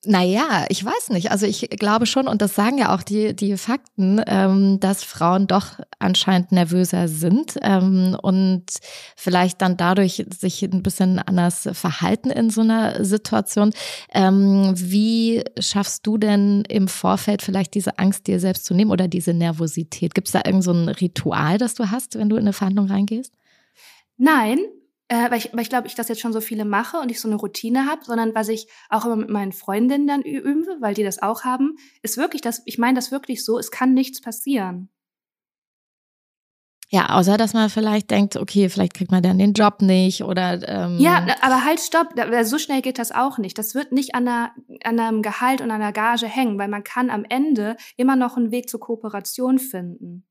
[0.06, 1.30] naja, ich weiß nicht.
[1.30, 5.46] Also ich glaube schon, und das sagen ja auch die, die Fakten, ähm, dass Frauen
[5.46, 8.64] doch anscheinend nervöser sind ähm, und
[9.14, 13.74] vielleicht dann dadurch sich ein bisschen anders verhalten in so einer Situation.
[14.14, 19.06] Ähm, wie schaffst du denn im Vorfeld vielleicht diese Angst dir selbst zu nehmen oder
[19.06, 20.14] diese Nervosität?
[20.14, 22.86] Gibt es da irgend so ein Ritual, das du hast, wenn du in eine Verhandlung
[22.86, 23.34] reingehst?
[24.16, 24.60] Nein,
[25.10, 27.20] äh, weil ich, weil ich glaube, ich das jetzt schon so viele mache und ich
[27.20, 30.94] so eine Routine habe, sondern was ich auch immer mit meinen Freundinnen dann übe, weil
[30.94, 34.20] die das auch haben, ist wirklich das, ich meine das wirklich so, es kann nichts
[34.20, 34.88] passieren.
[36.90, 40.60] Ja, außer dass man vielleicht denkt, okay, vielleicht kriegt man dann den Job nicht oder
[40.68, 43.58] ähm Ja, aber halt stopp, so schnell geht das auch nicht.
[43.58, 44.52] Das wird nicht an, einer,
[44.84, 48.52] an einem Gehalt und einer Gage hängen, weil man kann am Ende immer noch einen
[48.52, 50.26] Weg zur Kooperation finden.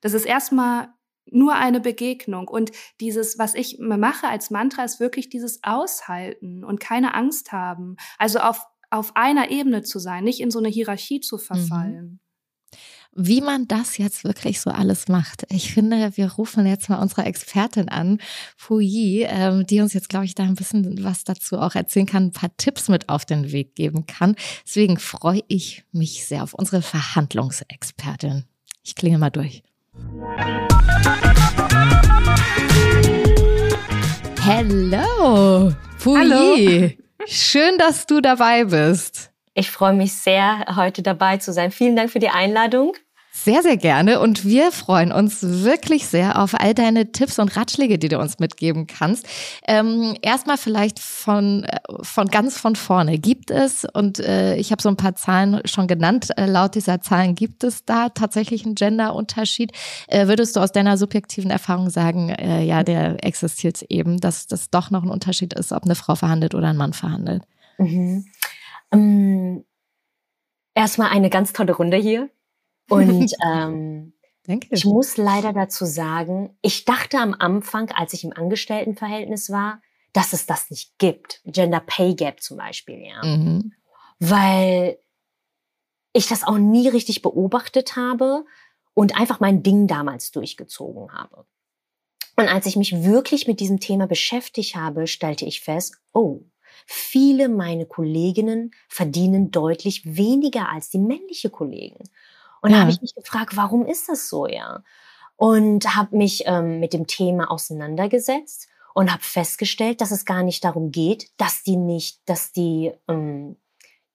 [0.00, 0.88] Das ist erstmal
[1.30, 2.48] nur eine Begegnung.
[2.48, 7.96] Und dieses, was ich mache als Mantra, ist wirklich dieses Aushalten und keine Angst haben.
[8.18, 11.40] Also auf, auf einer Ebene zu sein, nicht in so eine Hierarchie zu mhm.
[11.40, 12.20] verfallen.
[13.14, 15.44] Wie man das jetzt wirklich so alles macht.
[15.50, 18.18] Ich finde, wir rufen jetzt mal unsere Expertin an,
[18.56, 22.24] Puyi, ähm, die uns jetzt, glaube ich, da ein bisschen was dazu auch erzählen kann,
[22.24, 24.34] ein paar Tipps mit auf den Weg geben kann.
[24.66, 28.44] Deswegen freue ich mich sehr auf unsere Verhandlungsexpertin.
[28.82, 29.62] Ich klinge mal durch.
[34.44, 36.18] Hello, Pui.
[36.18, 36.90] Hallo.
[37.26, 39.30] Schön, dass du dabei bist.
[39.54, 41.70] Ich freue mich sehr, heute dabei zu sein.
[41.70, 42.96] Vielen Dank für die Einladung.
[43.44, 44.20] Sehr, sehr gerne.
[44.20, 48.38] Und wir freuen uns wirklich sehr auf all deine Tipps und Ratschläge, die du uns
[48.38, 49.26] mitgeben kannst.
[49.66, 53.18] Ähm, erstmal vielleicht von, äh, von ganz von vorne.
[53.18, 57.00] Gibt es, und äh, ich habe so ein paar Zahlen schon genannt, äh, laut dieser
[57.00, 59.72] Zahlen gibt es da tatsächlich einen Genderunterschied.
[60.06, 64.70] Äh, würdest du aus deiner subjektiven Erfahrung sagen, äh, ja, der existiert eben, dass das
[64.70, 67.42] doch noch ein Unterschied ist, ob eine Frau verhandelt oder ein Mann verhandelt?
[67.78, 68.24] Mhm.
[68.92, 69.64] Ähm,
[70.76, 72.30] erstmal eine ganz tolle Runde hier.
[72.88, 74.12] Und ähm,
[74.70, 79.80] ich muss leider dazu sagen, ich dachte am Anfang, als ich im Angestelltenverhältnis war,
[80.12, 81.40] dass es das nicht gibt.
[81.44, 83.24] Gender Pay Gap zum Beispiel, ja.
[83.24, 83.72] Mhm.
[84.18, 84.98] Weil
[86.12, 88.44] ich das auch nie richtig beobachtet habe
[88.94, 91.46] und einfach mein Ding damals durchgezogen habe.
[92.36, 96.42] Und als ich mich wirklich mit diesem Thema beschäftigt habe, stellte ich fest, oh,
[96.86, 102.04] viele meine Kolleginnen verdienen deutlich weniger als die männliche Kollegen.
[102.62, 102.76] Und ja.
[102.76, 104.82] da habe ich mich gefragt, warum ist das so, ja?
[105.36, 110.64] Und habe mich ähm, mit dem Thema auseinandergesetzt und habe festgestellt, dass es gar nicht
[110.64, 113.56] darum geht, dass die nicht, dass die, ähm,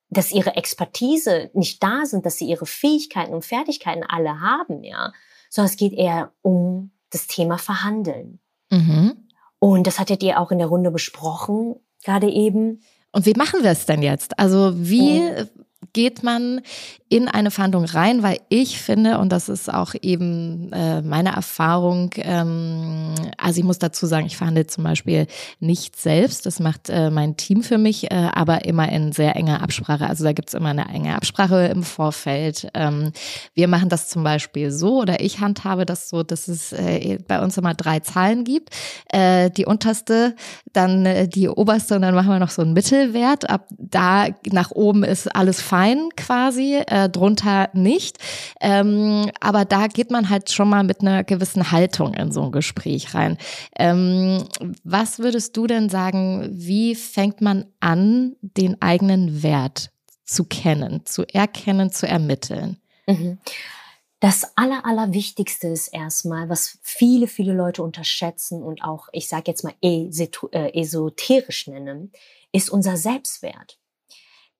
[0.09, 5.11] dass ihre Expertise nicht da sind, dass sie ihre Fähigkeiten und Fertigkeiten alle haben, ja,
[5.49, 8.39] sondern es geht eher um das Thema Verhandeln.
[8.69, 9.27] Mhm.
[9.59, 12.81] Und das hattet ihr auch in der Runde besprochen, gerade eben.
[13.11, 14.39] Und wie machen wir es denn jetzt?
[14.39, 15.45] Also wie oh
[15.93, 16.61] geht man
[17.09, 22.09] in eine Verhandlung rein, weil ich finde, und das ist auch eben äh, meine Erfahrung,
[22.17, 25.27] ähm, also ich muss dazu sagen, ich verhandle zum Beispiel
[25.59, 29.61] nicht selbst, das macht äh, mein Team für mich, äh, aber immer in sehr enger
[29.61, 30.07] Absprache.
[30.07, 32.67] Also da gibt's immer eine enge Absprache im Vorfeld.
[32.73, 33.13] Ähm,
[33.53, 37.41] wir machen das zum Beispiel so, oder ich handhabe das so, dass es äh, bei
[37.41, 38.71] uns immer drei Zahlen gibt.
[39.13, 40.35] Äh, die unterste,
[40.73, 43.49] dann äh, die oberste und dann machen wir noch so einen Mittelwert.
[43.49, 46.81] Ab da nach oben ist alles fein quasi.
[46.87, 48.17] Äh, drunter nicht.
[48.61, 52.51] Ähm, aber da geht man halt schon mal mit einer gewissen Haltung in so ein
[52.51, 53.37] Gespräch rein.
[53.77, 54.45] Ähm,
[54.83, 59.91] was würdest du denn sagen, wie fängt man an, den eigenen Wert
[60.23, 62.77] zu kennen, zu erkennen, zu ermitteln?
[63.07, 63.39] Mhm.
[64.19, 69.63] Das Aller, Allerwichtigste ist erstmal, was viele, viele Leute unterschätzen und auch, ich sage jetzt
[69.63, 70.09] mal, äh,
[70.73, 72.11] esoterisch nennen,
[72.51, 73.77] ist unser Selbstwert.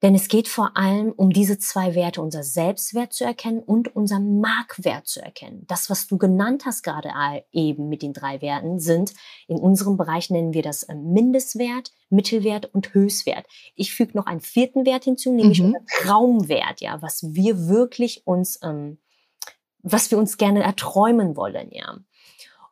[0.02, 4.20] Denn es geht vor allem um diese zwei Werte, unser Selbstwert zu erkennen und unser
[4.20, 5.64] Markwert zu erkennen.
[5.66, 7.10] Das, was du genannt hast gerade
[7.50, 9.12] eben mit den drei Werten, sind
[9.48, 13.46] in unserem Bereich nennen wir das äh, Mindestwert, Mittelwert und Höchstwert.
[13.74, 15.76] Ich füge noch einen vierten Wert hinzu, nämlich mhm.
[16.00, 18.98] Traumwert, ja, was wir wirklich uns, ähm,
[19.82, 21.98] was wir uns gerne erträumen wollen, ja.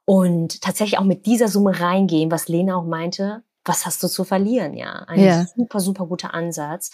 [0.05, 4.25] Und tatsächlich auch mit dieser Summe reingehen, was Lena auch meinte, was hast du zu
[4.25, 5.05] verlieren, ja?
[5.07, 5.47] Ein ja.
[5.47, 6.91] super, super guter Ansatz.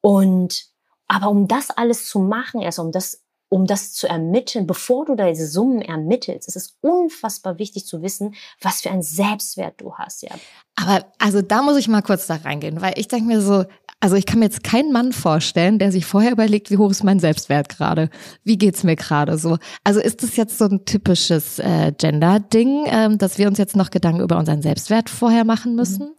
[0.00, 0.66] Und,
[1.08, 5.14] aber um das alles zu machen, erst um das um das zu ermitteln, bevor du
[5.14, 9.94] da diese Summen ermittelst, ist es unfassbar wichtig zu wissen, was für einen Selbstwert du
[9.94, 10.30] hast, ja.
[10.74, 13.64] Aber also da muss ich mal kurz da reingehen, weil ich denke mir so,
[14.00, 17.02] also ich kann mir jetzt keinen Mann vorstellen, der sich vorher überlegt, wie hoch ist
[17.02, 18.10] mein Selbstwert gerade?
[18.44, 19.56] Wie geht's mir gerade so?
[19.84, 23.90] Also ist das jetzt so ein typisches äh, Gender-Ding, ähm, dass wir uns jetzt noch
[23.90, 25.76] Gedanken über unseren Selbstwert vorher machen mhm.
[25.76, 26.14] müssen?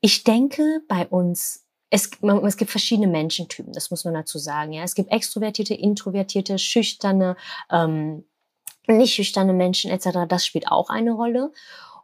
[0.00, 4.72] Ich denke, bei uns es, es, gibt verschiedene Menschentypen, das muss man dazu sagen.
[4.72, 7.36] Ja, es gibt extrovertierte, introvertierte, schüchterne,
[7.70, 8.24] ähm,
[8.88, 10.26] nicht schüchterne Menschen etc.
[10.28, 11.52] Das spielt auch eine Rolle.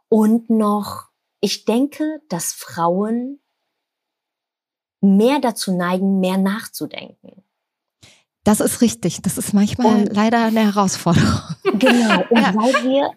[0.09, 1.09] Und noch,
[1.41, 3.39] ich denke, dass Frauen
[5.01, 7.42] mehr dazu neigen, mehr nachzudenken.
[8.43, 9.21] Das ist richtig.
[9.21, 11.55] Das ist manchmal und, leider eine Herausforderung.
[11.63, 12.23] Genau.
[12.29, 12.53] Und ja.
[12.55, 13.11] weil wir,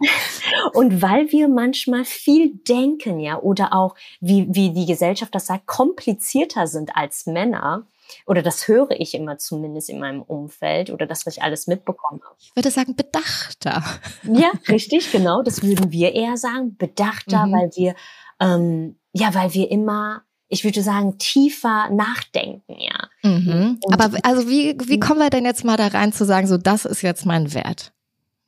[0.73, 5.67] und weil wir manchmal viel denken, ja, oder auch, wie, wie die Gesellschaft das sagt,
[5.67, 7.87] komplizierter sind als Männer,
[8.25, 12.21] oder das höre ich immer zumindest in meinem Umfeld oder das, was ich alles mitbekomme.
[12.39, 13.83] Ich würde sagen, bedachter.
[14.23, 15.43] Ja, richtig, genau.
[15.43, 17.53] Das würden wir eher sagen, bedachter, mhm.
[17.53, 17.95] weil wir,
[18.41, 23.09] ähm, ja, weil wir immer ich würde sagen, tiefer nachdenken, ja.
[23.23, 23.79] Mhm.
[23.91, 26.85] Aber also wie, wie kommen wir denn jetzt mal da rein zu sagen, so das
[26.85, 27.93] ist jetzt mein Wert?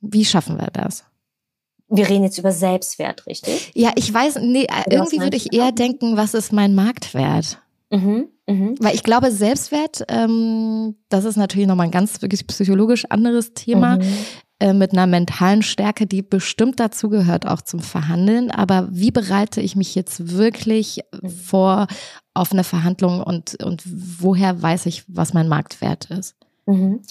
[0.01, 1.03] Wie schaffen wir das?
[1.89, 3.71] Wir reden jetzt über Selbstwert, richtig?
[3.73, 7.59] Ja, ich weiß, nee, Oder irgendwie würde ich eher denken, was ist mein Marktwert?
[7.89, 8.75] Mhm, mh.
[8.79, 13.97] Weil ich glaube, Selbstwert, ähm, das ist natürlich nochmal ein ganz wirklich psychologisch anderes Thema.
[13.97, 14.13] Mhm.
[14.61, 18.51] Äh, mit einer mentalen Stärke, die bestimmt dazu gehört, auch zum Verhandeln.
[18.51, 21.87] Aber wie bereite ich mich jetzt wirklich vor
[22.33, 26.35] auf eine Verhandlung und, und woher weiß ich, was mein Marktwert ist?
[26.65, 27.01] Mhm.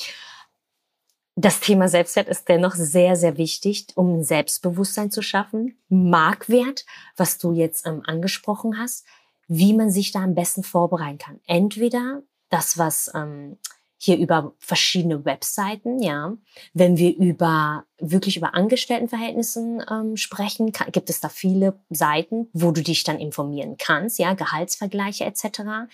[1.37, 5.79] Das Thema Selbstwert ist dennoch sehr, sehr wichtig, um Selbstbewusstsein zu schaffen.
[5.89, 6.85] Markwert,
[7.17, 9.07] was du jetzt ähm, angesprochen hast,
[9.47, 11.41] wie man sich da am besten vorbereiten kann.
[11.47, 13.57] Entweder das, was ähm,
[13.99, 16.37] hier über verschiedene Webseiten, ja.
[16.73, 22.71] Wenn wir über wirklich über Angestelltenverhältnissen ähm, sprechen, kann, gibt es da viele Seiten, wo
[22.71, 25.89] du dich dann informieren kannst, ja, Gehaltsvergleiche etc.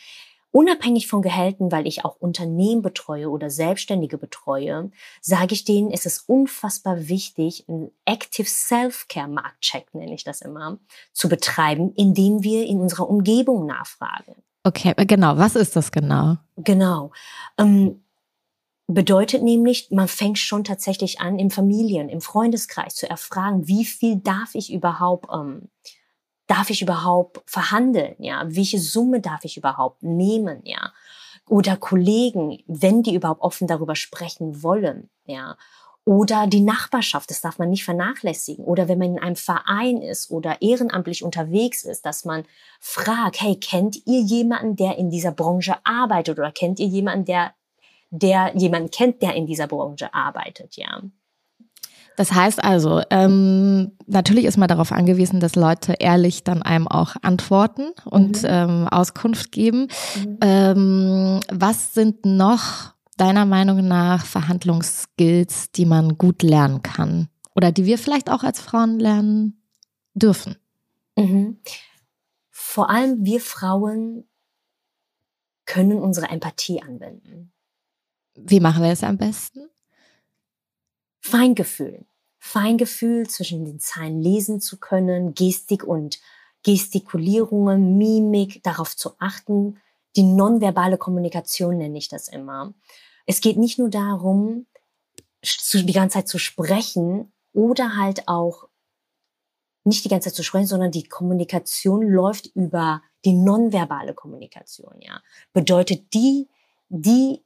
[0.51, 6.07] Unabhängig von Gehälten, weil ich auch Unternehmen betreue oder Selbstständige betreue, sage ich denen, es
[6.07, 10.79] ist unfassbar wichtig, einen Active Self-Care Marktcheck, nenne ich das immer,
[11.13, 14.37] zu betreiben, indem wir in unserer Umgebung nachfragen.
[14.65, 15.37] Okay, äh, genau.
[15.37, 16.39] Was ist das genau?
[16.57, 17.13] Genau.
[17.59, 18.03] Ähm,
[18.87, 24.17] bedeutet nämlich, man fängt schon tatsächlich an, im Familien, im Freundeskreis zu erfragen, wie viel
[24.17, 25.69] darf ich überhaupt, ähm,
[26.47, 28.45] darf ich überhaupt verhandeln, ja?
[28.47, 30.93] Welche Summe darf ich überhaupt nehmen, ja?
[31.47, 35.57] Oder Kollegen, wenn die überhaupt offen darüber sprechen wollen, ja?
[36.07, 38.65] Oder die Nachbarschaft, das darf man nicht vernachlässigen.
[38.65, 42.45] Oder wenn man in einem Verein ist oder ehrenamtlich unterwegs ist, dass man
[42.79, 46.39] fragt, hey, kennt ihr jemanden, der in dieser Branche arbeitet?
[46.39, 47.55] Oder kennt ihr jemanden, der,
[48.11, 51.01] der jemanden kennt, der in dieser Branche arbeitet, ja?
[52.17, 57.17] Das heißt also, ähm, natürlich ist man darauf angewiesen, dass Leute ehrlich dann einem auch
[57.23, 58.49] antworten und mhm.
[58.49, 59.89] ähm, Auskunft geben.
[60.17, 60.39] Mhm.
[60.41, 67.85] Ähm, was sind noch deiner Meinung nach Verhandlungsskills, die man gut lernen kann oder die
[67.85, 69.63] wir vielleicht auch als Frauen lernen
[70.15, 70.57] dürfen?
[71.17, 71.59] Mhm.
[72.51, 74.25] Vor allem wir Frauen
[75.65, 77.53] können unsere Empathie anwenden.
[78.37, 79.69] Wie machen wir es am besten?
[81.21, 82.05] Feingefühl.
[82.39, 86.21] Feingefühl zwischen den Zeilen lesen zu können, Gestik und
[86.63, 89.81] Gestikulierungen, Mimik, darauf zu achten.
[90.17, 92.75] Die nonverbale Kommunikation nenne ich das immer.
[93.27, 94.67] Es geht nicht nur darum,
[95.43, 98.69] die ganze Zeit zu sprechen oder halt auch
[99.85, 105.21] nicht die ganze Zeit zu sprechen, sondern die Kommunikation läuft über die nonverbale Kommunikation, ja.
[105.53, 106.49] Bedeutet die,
[106.89, 107.43] die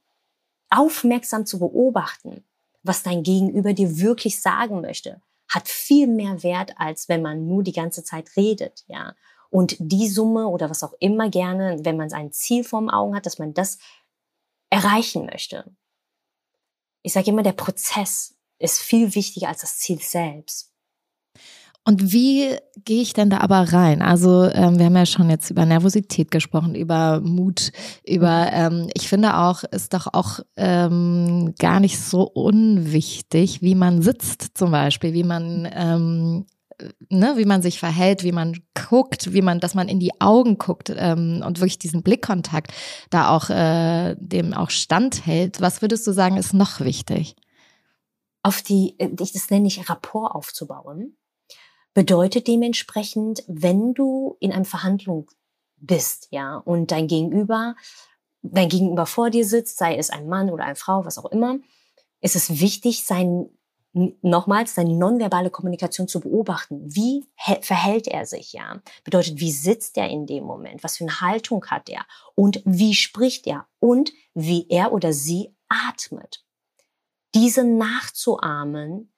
[0.69, 2.45] aufmerksam zu beobachten,
[2.83, 7.63] was dein Gegenüber dir wirklich sagen möchte, hat viel mehr Wert, als wenn man nur
[7.63, 9.15] die ganze Zeit redet, ja.
[9.49, 13.25] Und die Summe oder was auch immer gerne, wenn man ein Ziel vorm Augen hat,
[13.25, 13.79] dass man das
[14.69, 15.65] erreichen möchte.
[17.01, 20.69] Ich sage immer, der Prozess ist viel wichtiger als das Ziel selbst.
[21.85, 24.01] Und wie gehe ich denn da aber rein?
[24.01, 27.71] Also ähm, wir haben ja schon jetzt über Nervosität gesprochen, über Mut,
[28.05, 28.51] über, mhm.
[28.53, 34.51] ähm, ich finde auch, ist doch auch ähm, gar nicht so unwichtig, wie man sitzt
[34.55, 36.45] zum Beispiel, wie man ähm,
[37.09, 40.57] Ne, wie man sich verhält, wie man guckt, wie man, dass man in die Augen
[40.57, 42.71] guckt ähm, und wirklich diesen Blickkontakt
[43.09, 45.59] da auch äh, dem auch standhält.
[45.59, 47.35] Was würdest du sagen, ist noch wichtig?
[48.43, 51.17] Auf die, äh, das nenne ich Rapport aufzubauen.
[51.93, 55.29] Bedeutet dementsprechend, wenn du in einer Verhandlung
[55.77, 57.75] bist, ja, und dein Gegenüber,
[58.41, 61.57] dein Gegenüber vor dir sitzt, sei es ein Mann oder eine Frau, was auch immer,
[62.21, 63.49] ist es wichtig, sein,
[63.93, 66.81] nochmals seine nonverbale Kommunikation zu beobachten.
[66.83, 67.25] Wie
[67.61, 68.81] verhält er sich, ja?
[69.03, 70.83] Bedeutet, wie sitzt er in dem Moment?
[70.83, 72.05] Was für eine Haltung hat er?
[72.35, 73.67] Und wie spricht er?
[73.79, 76.45] Und wie er oder sie atmet.
[77.35, 79.13] Diese nachzuahmen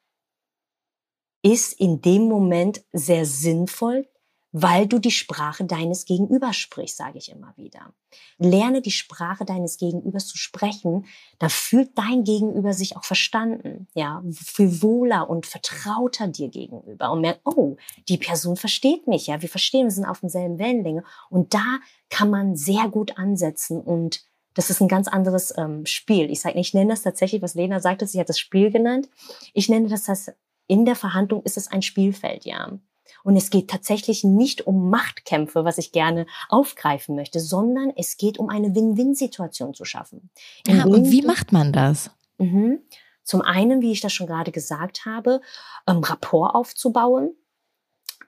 [1.44, 4.08] ist in dem Moment sehr sinnvoll,
[4.52, 7.94] weil du die Sprache deines Gegenübers sprichst, sage ich immer wieder.
[8.38, 11.06] Lerne die Sprache deines Gegenübers zu sprechen,
[11.40, 17.22] da fühlt dein Gegenüber sich auch verstanden, ja, viel wohler und vertrauter dir gegenüber und
[17.22, 17.78] merkt, oh,
[18.10, 22.30] die Person versteht mich, ja, wir verstehen, wir sind auf demselben Wellenlänge und da kann
[22.30, 26.30] man sehr gut ansetzen und das ist ein ganz anderes ähm, Spiel.
[26.30, 29.10] Ich sage, ich nenne das tatsächlich, was Lena sagte, sie hat das Spiel genannt.
[29.54, 30.32] Ich nenne das das
[30.68, 32.80] in der Verhandlung ist es ein Spielfeld, ja.
[33.24, 38.38] Und es geht tatsächlich nicht um Machtkämpfe, was ich gerne aufgreifen möchte, sondern es geht
[38.38, 40.30] um eine Win-Win-Situation zu schaffen.
[40.68, 42.12] Ja, und wie macht man das?
[42.38, 42.80] Mhm.
[43.24, 45.42] Zum einen, wie ich das schon gerade gesagt habe,
[45.88, 47.36] ähm, Rapport aufzubauen.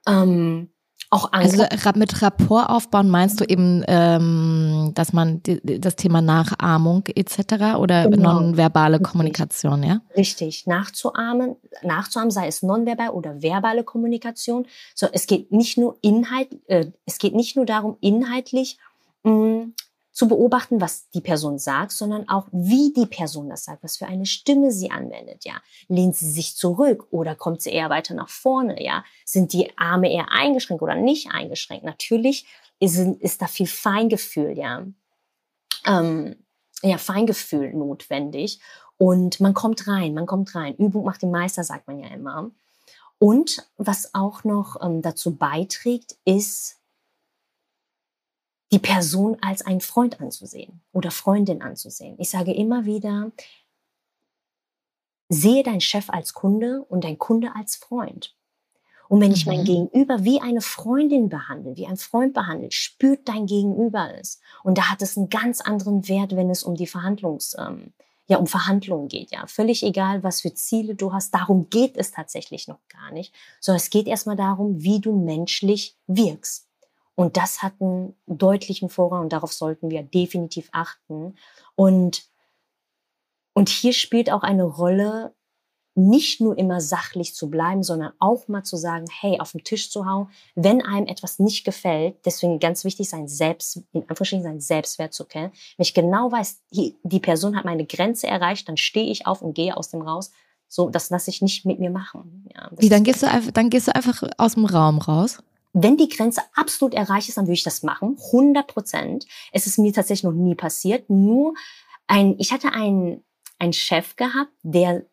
[0.07, 0.72] Ähm,
[1.09, 7.77] auch also mit Rapport aufbauen meinst du eben, ähm, dass man das Thema Nachahmung etc.
[7.77, 8.39] oder genau.
[8.39, 10.01] nonverbale Kommunikation, ja?
[10.15, 14.65] Richtig, nachzuahmen, nachzuahmen, sei es nonverbal oder verbale Kommunikation.
[14.95, 18.77] So, es geht nicht nur Inhalt, äh, es geht nicht nur darum, inhaltlich
[19.23, 19.67] mh,
[20.13, 24.05] zu beobachten, was die Person sagt, sondern auch, wie die Person das sagt, was für
[24.05, 25.55] eine Stimme sie anwendet, ja.
[25.87, 29.03] Lehnt sie sich zurück oder kommt sie eher weiter nach vorne, ja.
[29.25, 31.83] Sind die Arme eher eingeschränkt oder nicht eingeschränkt?
[31.83, 32.45] Natürlich
[32.79, 34.85] ist, ist da viel Feingefühl, ja.
[35.85, 36.35] Ähm,
[36.83, 38.59] ja, Feingefühl notwendig.
[38.97, 40.75] Und man kommt rein, man kommt rein.
[40.75, 42.51] Übung macht den Meister, sagt man ja immer.
[43.17, 46.77] Und was auch noch ähm, dazu beiträgt, ist,
[48.73, 52.15] die Person als einen Freund anzusehen oder Freundin anzusehen.
[52.17, 53.31] Ich sage immer wieder,
[55.29, 58.35] sehe dein Chef als Kunde und dein Kunde als Freund.
[59.09, 59.65] Und wenn ich mein mhm.
[59.65, 64.39] Gegenüber wie eine Freundin behandle, wie ein Freund behandle, spürt dein Gegenüber es.
[64.63, 67.93] Und da hat es einen ganz anderen Wert, wenn es um die Verhandlungs, ähm,
[68.25, 69.45] ja, um Verhandlungen geht, ja.
[69.45, 71.31] Völlig egal, was für Ziele du hast.
[71.31, 73.35] Darum geht es tatsächlich noch gar nicht.
[73.59, 76.72] Sondern es geht erstmal darum, wie du menschlich wirkst.
[77.15, 81.35] Und das hat einen deutlichen Vorrang und darauf sollten wir definitiv achten.
[81.75, 82.23] Und,
[83.53, 85.35] und hier spielt auch eine Rolle,
[85.95, 89.91] nicht nur immer sachlich zu bleiben, sondern auch mal zu sagen, hey, auf den Tisch
[89.91, 92.25] zu hauen, wenn einem etwas nicht gefällt.
[92.25, 95.51] Deswegen ganz wichtig, sein Selbst, in Anführungsstrichen, sein Selbstwert zu kennen.
[95.77, 99.53] Wenn ich genau weiß, die Person hat meine Grenze erreicht, dann stehe ich auf und
[99.53, 100.31] gehe aus dem raus.
[100.67, 102.49] So, das lasse ich nicht mit mir machen.
[102.55, 105.43] Ja, Wie, dann gehst du einfach, dann gehst du einfach aus dem Raum raus?
[105.73, 108.17] Wenn die Grenze absolut erreicht ist, dann würde ich das machen.
[108.27, 109.25] 100 Prozent.
[109.51, 111.09] Es ist mir tatsächlich noch nie passiert.
[111.09, 111.55] Nur
[112.07, 113.23] ein, ich hatte einen,
[113.57, 115.05] einen Chef gehabt, der,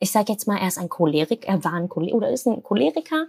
[0.00, 2.62] ich sage jetzt mal, er ist ein Cholerik, er war ein Cholerik oder ist ein
[2.62, 3.26] Choleriker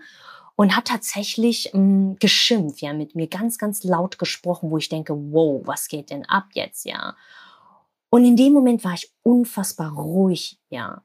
[0.55, 4.89] und hat tatsächlich mh, mm, geschimpft, ja, mit mir ganz, ganz laut gesprochen, wo ich
[4.89, 7.15] denke, wow, was geht denn ab jetzt, ja.
[8.09, 11.03] Und in dem Moment war ich unfassbar ruhig, ja.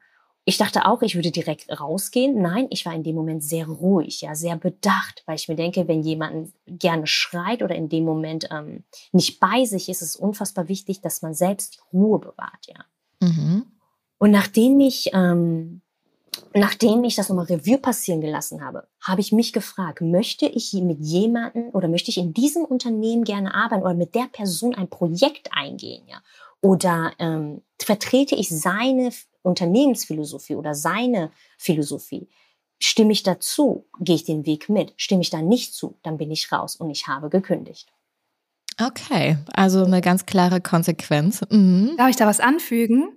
[0.49, 2.41] Ich dachte auch, ich würde direkt rausgehen.
[2.41, 5.89] Nein, ich war in dem Moment sehr ruhig, ja, sehr bedacht, weil ich mir denke,
[5.89, 10.17] wenn jemand gerne schreit oder in dem Moment ähm, nicht bei sich ist, ist es
[10.17, 12.85] unfassbar wichtig, dass man selbst die Ruhe bewahrt, ja.
[13.21, 13.67] Mhm.
[14.19, 15.83] Und nachdem ich, ähm,
[16.55, 21.01] nachdem ich das nochmal Revue passieren gelassen habe, habe ich mich gefragt, möchte ich mit
[21.01, 25.51] jemandem oder möchte ich in diesem Unternehmen gerne arbeiten oder mit der Person ein Projekt
[25.51, 26.23] eingehen, ja?
[26.61, 29.11] Oder ähm, vertrete ich seine
[29.47, 32.29] Unternehmensphilosophie oder seine Philosophie.
[32.79, 34.93] Stimme ich dazu, gehe ich den Weg mit.
[34.97, 37.93] Stimme ich da nicht zu, dann bin ich raus und ich habe gekündigt.
[38.81, 41.41] Okay, also eine ganz klare Konsequenz.
[41.51, 41.95] Mhm.
[41.97, 43.17] Darf ich da was anfügen?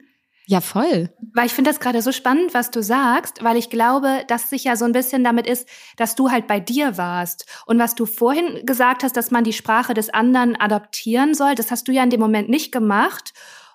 [0.50, 1.14] Ja, voll.
[1.36, 4.64] Weil ich finde das gerade so spannend, was du sagst, weil ich glaube, dass sich
[4.64, 7.46] ja so ein bisschen damit ist, dass du halt bei dir warst.
[7.68, 11.70] Und was du vorhin gesagt hast, dass man die Sprache des anderen adaptieren soll, das
[11.70, 13.34] hast du ja in dem Moment nicht gemacht,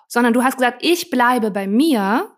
[0.09, 2.34] sondern du hast gesagt, ich bleibe bei mir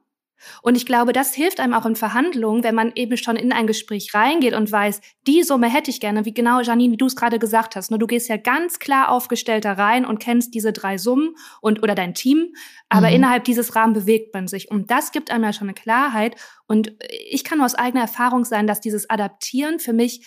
[0.61, 3.67] und ich glaube, das hilft einem auch in Verhandlungen, wenn man eben schon in ein
[3.67, 7.15] Gespräch reingeht und weiß, die Summe hätte ich gerne, wie genau, Janine, wie du es
[7.15, 7.89] gerade gesagt hast.
[7.89, 11.83] Nur du gehst ja ganz klar aufgestellt da rein und kennst diese drei Summen und
[11.83, 12.53] oder dein Team,
[12.89, 13.15] aber mhm.
[13.15, 14.69] innerhalb dieses Rahmens bewegt man sich.
[14.71, 16.35] Und das gibt einem ja schon eine Klarheit.
[16.67, 20.25] Und ich kann nur aus eigener Erfahrung sein, dass dieses Adaptieren für mich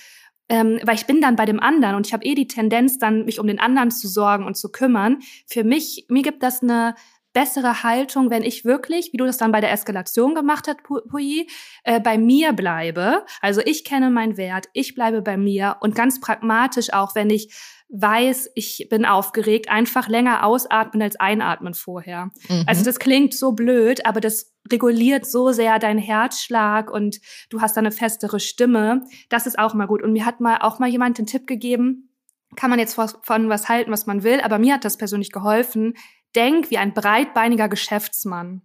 [0.50, 3.24] ähm, weil ich bin dann bei dem anderen und ich habe eh die Tendenz, dann
[3.24, 5.20] mich um den anderen zu sorgen und zu kümmern.
[5.46, 6.96] Für mich, mir gibt das eine
[7.32, 11.48] bessere Haltung, wenn ich wirklich, wie du das dann bei der Eskalation gemacht hast, Puyi,
[11.84, 13.24] äh, bei mir bleibe.
[13.40, 17.54] Also ich kenne meinen Wert, ich bleibe bei mir und ganz pragmatisch auch, wenn ich
[17.92, 22.30] weiß, ich bin aufgeregt, einfach länger ausatmen als einatmen vorher.
[22.48, 22.64] Mhm.
[22.66, 27.76] Also das klingt so blöd, aber das reguliert so sehr deinen Herzschlag und du hast
[27.76, 29.02] dann eine festere Stimme.
[29.28, 30.02] Das ist auch mal gut.
[30.02, 32.10] Und mir hat mal auch mal jemand den Tipp gegeben,
[32.56, 35.94] kann man jetzt von was halten, was man will, aber mir hat das persönlich geholfen,
[36.34, 38.62] denk wie ein breitbeiniger Geschäftsmann.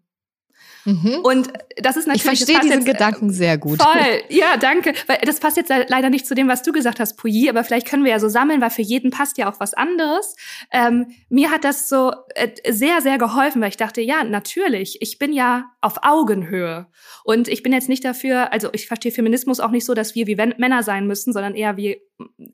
[0.85, 1.19] Mhm.
[1.23, 2.23] Und das ist natürlich.
[2.23, 3.81] Ich verstehe diesen jetzt, äh, Gedanken sehr gut.
[3.81, 4.93] Voll, ja, danke.
[5.07, 7.87] Weil das passt jetzt leider nicht zu dem, was du gesagt hast, Pouilly, aber vielleicht
[7.87, 10.35] können wir ja so sammeln, weil für jeden passt ja auch was anderes.
[10.71, 15.17] Ähm, mir hat das so äh, sehr, sehr geholfen, weil ich dachte, ja, natürlich, ich
[15.17, 16.87] bin ja auf Augenhöhe.
[17.23, 20.25] Und ich bin jetzt nicht dafür, also ich verstehe Feminismus auch nicht so, dass wir
[20.25, 22.01] wie Männer sein müssen, sondern eher wie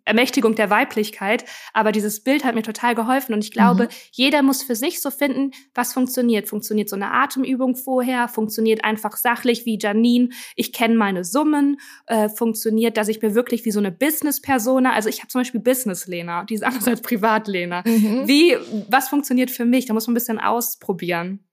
[0.03, 1.45] Ermächtigung der Weiblichkeit.
[1.71, 3.89] Aber dieses Bild hat mir total geholfen und ich glaube, mhm.
[4.11, 6.49] jeder muss für sich so finden, was funktioniert.
[6.49, 8.27] Funktioniert so eine Atemübung vorher?
[8.27, 10.27] Funktioniert einfach sachlich wie Janine?
[10.57, 11.79] Ich kenne meine Summen.
[12.07, 15.61] Äh, funktioniert, dass ich mir wirklich wie so eine Business-Persona, also ich habe zum Beispiel
[15.61, 17.83] Business-Lena, die ist anders als Privat-Lena.
[17.85, 18.27] Mhm.
[18.27, 18.57] Wie,
[18.89, 19.85] was funktioniert für mich?
[19.85, 21.45] Da muss man ein bisschen ausprobieren.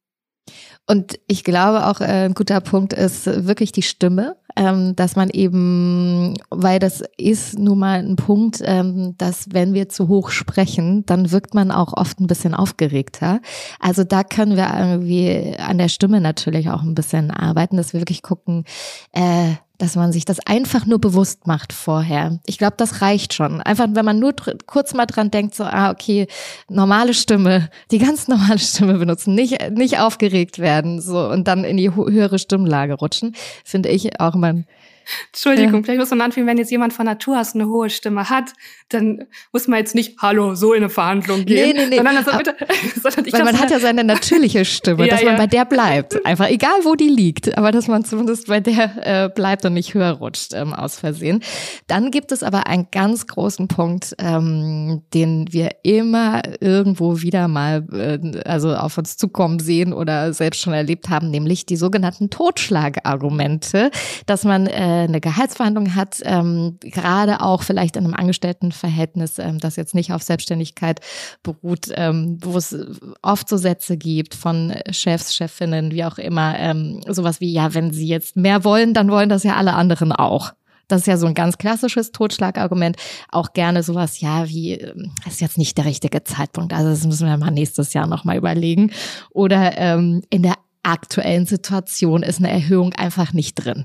[0.86, 5.28] Und ich glaube auch, äh, ein guter Punkt ist wirklich die Stimme, ähm, dass man
[5.30, 11.04] eben, weil das ist nun mal ein Punkt, ähm, dass wenn wir zu hoch sprechen,
[11.06, 13.40] dann wirkt man auch oft ein bisschen aufgeregter.
[13.80, 18.00] Also da können wir irgendwie an der Stimme natürlich auch ein bisschen arbeiten, dass wir
[18.00, 18.64] wirklich gucken,
[19.12, 22.40] äh, dass man sich das einfach nur bewusst macht vorher.
[22.46, 23.62] Ich glaube, das reicht schon.
[23.62, 24.34] Einfach, wenn man nur
[24.66, 26.26] kurz mal dran denkt, so, ah, okay,
[26.68, 31.76] normale Stimme, die ganz normale Stimme benutzen, nicht, nicht aufgeregt werden, so, und dann in
[31.76, 34.64] die höhere Stimmlage rutschen, finde ich auch immer
[35.32, 35.82] Entschuldigung, ja.
[35.82, 38.52] vielleicht muss man anfangen, wenn jetzt jemand von Natur aus eine hohe Stimme hat,
[38.88, 41.76] dann muss man jetzt nicht, hallo, so in eine Verhandlung gehen.
[41.76, 41.96] Nee, nee, nee.
[41.96, 42.56] Sondern, also bitte,
[43.00, 45.38] sondern Weil man hat ja seine natürliche Stimme, ja, dass man ja.
[45.38, 46.24] bei der bleibt.
[46.24, 49.94] Einfach egal, wo die liegt, aber dass man zumindest bei der äh, bleibt und nicht
[49.94, 51.42] höher rutscht ähm, aus Versehen.
[51.86, 57.86] Dann gibt es aber einen ganz großen Punkt, ähm, den wir immer irgendwo wieder mal
[57.92, 63.90] äh, also auf uns zukommen sehen oder selbst schon erlebt haben, nämlich die sogenannten Totschlagargumente,
[64.26, 69.76] dass man äh, eine Gehaltsverhandlung hat, ähm, gerade auch vielleicht in einem Angestelltenverhältnis, ähm, das
[69.76, 71.00] jetzt nicht auf Selbstständigkeit
[71.42, 72.76] beruht, ähm, wo es
[73.22, 77.92] oft so Sätze gibt von Chefs, Chefinnen, wie auch immer, ähm, sowas wie, ja, wenn
[77.92, 80.52] sie jetzt mehr wollen, dann wollen das ja alle anderen auch.
[80.88, 82.96] Das ist ja so ein ganz klassisches Totschlagargument.
[83.30, 86.72] Auch gerne sowas, ja, wie, ähm, das ist jetzt nicht der richtige Zeitpunkt.
[86.72, 88.90] Also das müssen wir mal nächstes Jahr nochmal überlegen.
[89.30, 93.84] Oder ähm, in der aktuellen Situation ist eine Erhöhung einfach nicht drin.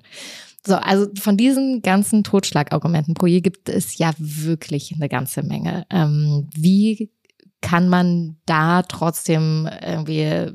[0.66, 5.86] So, also von diesen ganzen Totschlagargumenten pro je gibt es ja wirklich eine ganze Menge.
[5.90, 7.12] Ähm, wie
[7.62, 10.54] kann man da trotzdem irgendwie äh,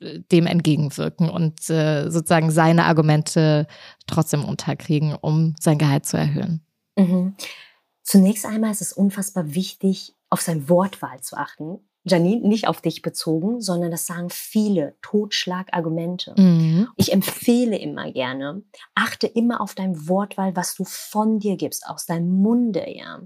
[0.00, 3.66] dem entgegenwirken und äh, sozusagen seine Argumente
[4.06, 6.64] trotzdem unterkriegen, um sein Gehalt zu erhöhen?
[6.96, 7.34] Mhm.
[8.02, 11.78] Zunächst einmal ist es unfassbar wichtig, auf sein Wortwahl zu achten.
[12.04, 16.34] Janine, nicht auf dich bezogen, sondern das sagen viele Totschlagargumente.
[16.36, 16.88] Mhm.
[16.96, 18.62] Ich empfehle immer gerne,
[18.94, 23.20] achte immer auf dein Wortwahl, was du von dir gibst, aus deinem Munde, ja.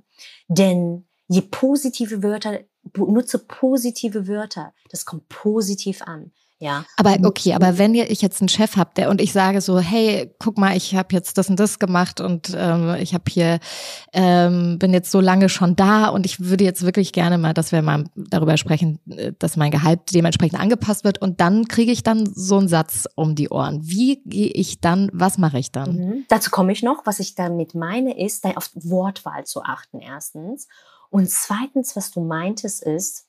[0.48, 2.60] Denn je positive Wörter,
[2.96, 6.32] nutze positive Wörter, das kommt positiv an.
[6.58, 6.86] Ja.
[6.96, 10.34] Aber okay, aber wenn ich jetzt einen Chef habe, der und ich sage so, hey,
[10.38, 13.58] guck mal, ich habe jetzt das und das gemacht und ähm, ich habe hier
[14.14, 17.72] ähm, bin jetzt so lange schon da und ich würde jetzt wirklich gerne mal, dass
[17.72, 22.02] wir mal darüber sprechen, äh, dass mein Gehalt dementsprechend angepasst wird und dann kriege ich
[22.02, 23.80] dann so einen Satz um die Ohren.
[23.82, 25.10] Wie gehe ich dann?
[25.12, 25.96] Was mache ich dann?
[25.96, 26.24] Mhm.
[26.28, 27.04] Dazu komme ich noch.
[27.04, 30.00] Was ich damit meine, ist, auf Wortwahl zu achten.
[30.00, 30.68] Erstens
[31.10, 33.25] und zweitens, was du meintest, ist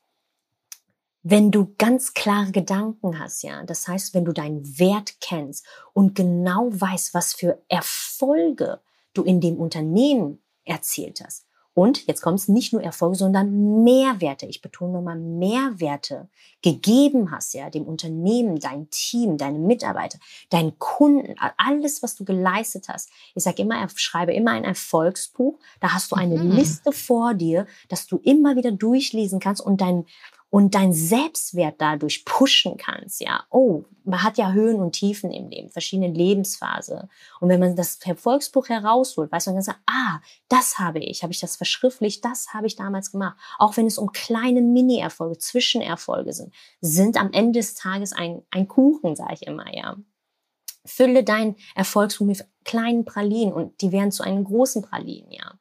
[1.30, 6.16] wenn du ganz klare Gedanken hast, ja, das heißt, wenn du deinen Wert kennst und
[6.16, 8.80] genau weißt, was für Erfolge
[9.14, 11.46] du in dem Unternehmen erzielt hast.
[11.74, 14.48] Und jetzt kommt es nicht nur Erfolge, sondern Mehrwerte.
[14.48, 16.28] Ich betone nochmal Mehrwerte
[16.64, 20.18] gegeben hast, ja, dem Unternehmen, dein Team, deine Mitarbeiter,
[20.50, 23.12] deinen Kunden, alles, was du geleistet hast.
[23.36, 25.60] Ich sage immer, schreibe immer ein Erfolgsbuch.
[25.80, 26.52] Da hast du eine mhm.
[26.52, 30.06] Liste vor dir, dass du immer wieder durchlesen kannst und dein
[30.50, 33.44] und dein Selbstwert dadurch pushen kannst, ja.
[33.50, 37.10] Oh, man hat ja Höhen und Tiefen im Leben, verschiedene Lebensphasen.
[37.42, 41.34] Und wenn man das Erfolgsbuch herausholt, weiß man dann sagt, ah, das habe ich, habe
[41.34, 43.38] ich das verschriftlicht, das habe ich damals gemacht.
[43.58, 48.68] Auch wenn es um kleine Mini-Erfolge, Zwischenerfolge sind, sind am Ende des Tages ein, ein
[48.68, 49.98] Kuchen, sage ich immer, ja.
[50.86, 55.60] Fülle dein Erfolgsbuch mit kleinen Pralinen und die werden zu einem großen Pralinen, ja.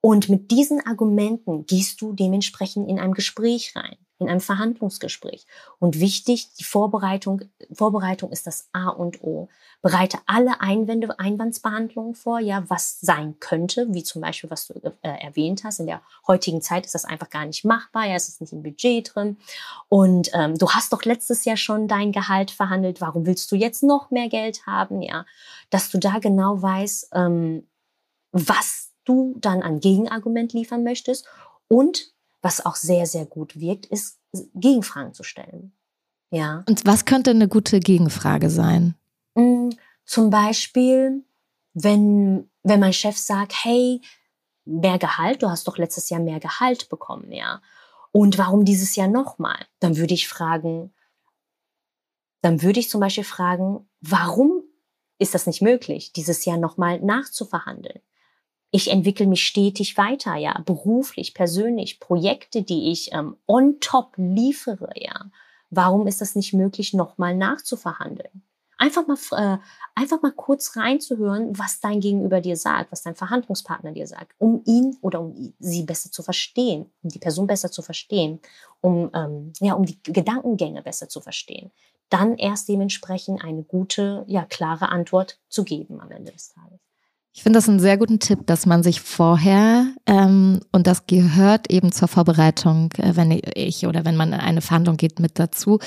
[0.00, 5.46] Und mit diesen Argumenten gehst du dementsprechend in ein Gespräch rein in einem Verhandlungsgespräch.
[5.78, 7.42] Und wichtig, die Vorbereitung,
[7.72, 9.48] Vorbereitung ist das A und O.
[9.80, 14.92] Bereite alle Einwände, Einwandsbehandlungen vor, ja, was sein könnte, wie zum Beispiel, was du äh,
[15.02, 15.78] erwähnt hast.
[15.78, 18.64] In der heutigen Zeit ist das einfach gar nicht machbar, ja, es ist nicht im
[18.64, 19.36] Budget drin.
[19.88, 23.84] Und ähm, du hast doch letztes Jahr schon dein Gehalt verhandelt, warum willst du jetzt
[23.84, 25.26] noch mehr Geld haben, ja,
[25.70, 27.68] dass du da genau weißt, ähm,
[28.32, 31.26] was du dann an Gegenargument liefern möchtest
[31.68, 34.18] und was auch sehr, sehr gut wirkt, ist
[34.54, 35.72] Gegenfragen zu stellen.
[36.30, 36.64] Ja.
[36.68, 38.94] Und was könnte eine gute Gegenfrage sein?
[39.34, 39.70] Mm,
[40.04, 41.24] zum Beispiel,
[41.74, 44.00] wenn, wenn mein Chef sagt, hey,
[44.64, 47.62] mehr Gehalt, du hast doch letztes Jahr mehr Gehalt bekommen, ja.
[48.12, 49.66] Und warum dieses Jahr nochmal?
[49.80, 50.92] Dann würde ich fragen,
[52.42, 54.62] dann würde ich zum Beispiel fragen, warum
[55.18, 58.00] ist das nicht möglich, dieses Jahr nochmal nachzuverhandeln?
[58.70, 64.90] Ich entwickle mich stetig weiter, ja, beruflich, persönlich, Projekte, die ich ähm, on top liefere,
[64.94, 65.30] ja.
[65.70, 68.42] Warum ist das nicht möglich, nochmal nachzuverhandeln?
[68.78, 69.58] Einfach mal, äh,
[69.94, 74.62] einfach mal kurz reinzuhören, was dein Gegenüber dir sagt, was dein Verhandlungspartner dir sagt, um
[74.66, 78.40] ihn oder um sie besser zu verstehen, um die Person besser zu verstehen,
[78.80, 81.72] um, ähm, ja, um die Gedankengänge besser zu verstehen.
[82.08, 86.87] Dann erst dementsprechend eine gute, ja, klare Antwort zu geben am Ende des Tages.
[87.38, 91.70] Ich finde das einen sehr guten Tipp, dass man sich vorher, ähm, und das gehört
[91.70, 95.78] eben zur Vorbereitung, äh, wenn ich oder wenn man in eine Verhandlung geht, mit dazu,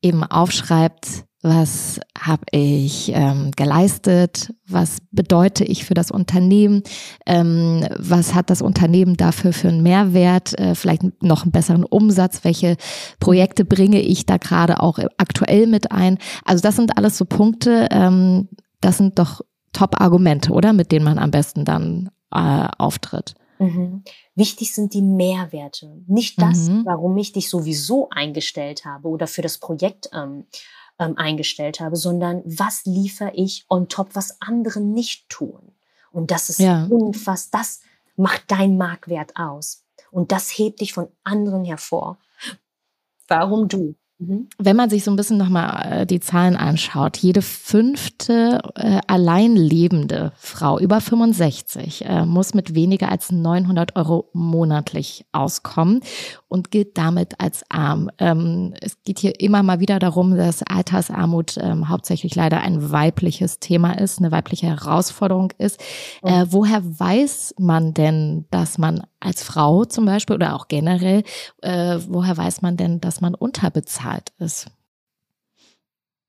[0.00, 6.82] eben aufschreibt, was habe ich ähm, geleistet, was bedeute ich für das Unternehmen,
[7.26, 12.44] ähm, was hat das Unternehmen dafür für einen Mehrwert, äh, vielleicht noch einen besseren Umsatz,
[12.44, 12.78] welche
[13.20, 16.16] Projekte bringe ich da gerade auch aktuell mit ein.
[16.46, 18.48] Also das sind alles so Punkte, ähm,
[18.80, 19.42] das sind doch
[19.74, 20.72] Top-Argumente, oder?
[20.72, 23.34] Mit denen man am besten dann äh, auftritt.
[23.58, 24.02] Mhm.
[24.34, 26.02] Wichtig sind die Mehrwerte.
[26.06, 26.84] Nicht das, mhm.
[26.84, 30.46] warum ich dich sowieso eingestellt habe oder für das Projekt ähm,
[30.98, 35.72] ähm, eingestellt habe, sondern was liefere ich on top, was andere nicht tun.
[36.12, 36.86] Und das ist ja.
[36.86, 37.80] unfassbar, das
[38.16, 39.84] macht dein Marktwert aus.
[40.10, 42.18] Und das hebt dich von anderen hervor.
[43.26, 43.94] Warum du?
[44.18, 44.48] Mhm.
[44.58, 49.56] Wenn man sich so ein bisschen nochmal äh, die Zahlen anschaut, jede fünfte äh, allein
[49.56, 56.00] lebende Frau über 65 äh, muss mit weniger als 900 Euro monatlich auskommen
[56.54, 58.10] und gilt damit als arm.
[58.18, 63.58] Ähm, es geht hier immer mal wieder darum, dass Altersarmut ähm, hauptsächlich leider ein weibliches
[63.58, 65.80] Thema ist, eine weibliche Herausforderung ist.
[66.22, 71.24] Äh, woher weiß man denn, dass man als Frau zum Beispiel oder auch generell,
[71.60, 74.68] äh, woher weiß man denn, dass man unterbezahlt ist?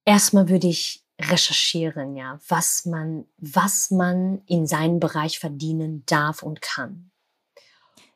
[0.05, 6.63] Erstmal würde ich recherchieren, ja, was man, was man in seinem Bereich verdienen darf und
[6.63, 7.11] kann.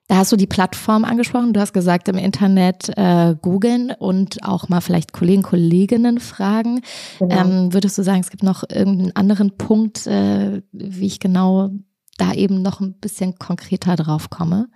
[0.09, 1.53] Da hast du die Plattform angesprochen.
[1.53, 6.81] Du hast gesagt, im Internet äh, googeln und auch mal vielleicht Kollegen, Kolleginnen fragen.
[7.19, 7.35] Genau.
[7.35, 11.69] Ähm, würdest du sagen, es gibt noch irgendeinen anderen Punkt, äh, wie ich genau
[12.17, 14.69] da eben noch ein bisschen konkreter drauf komme.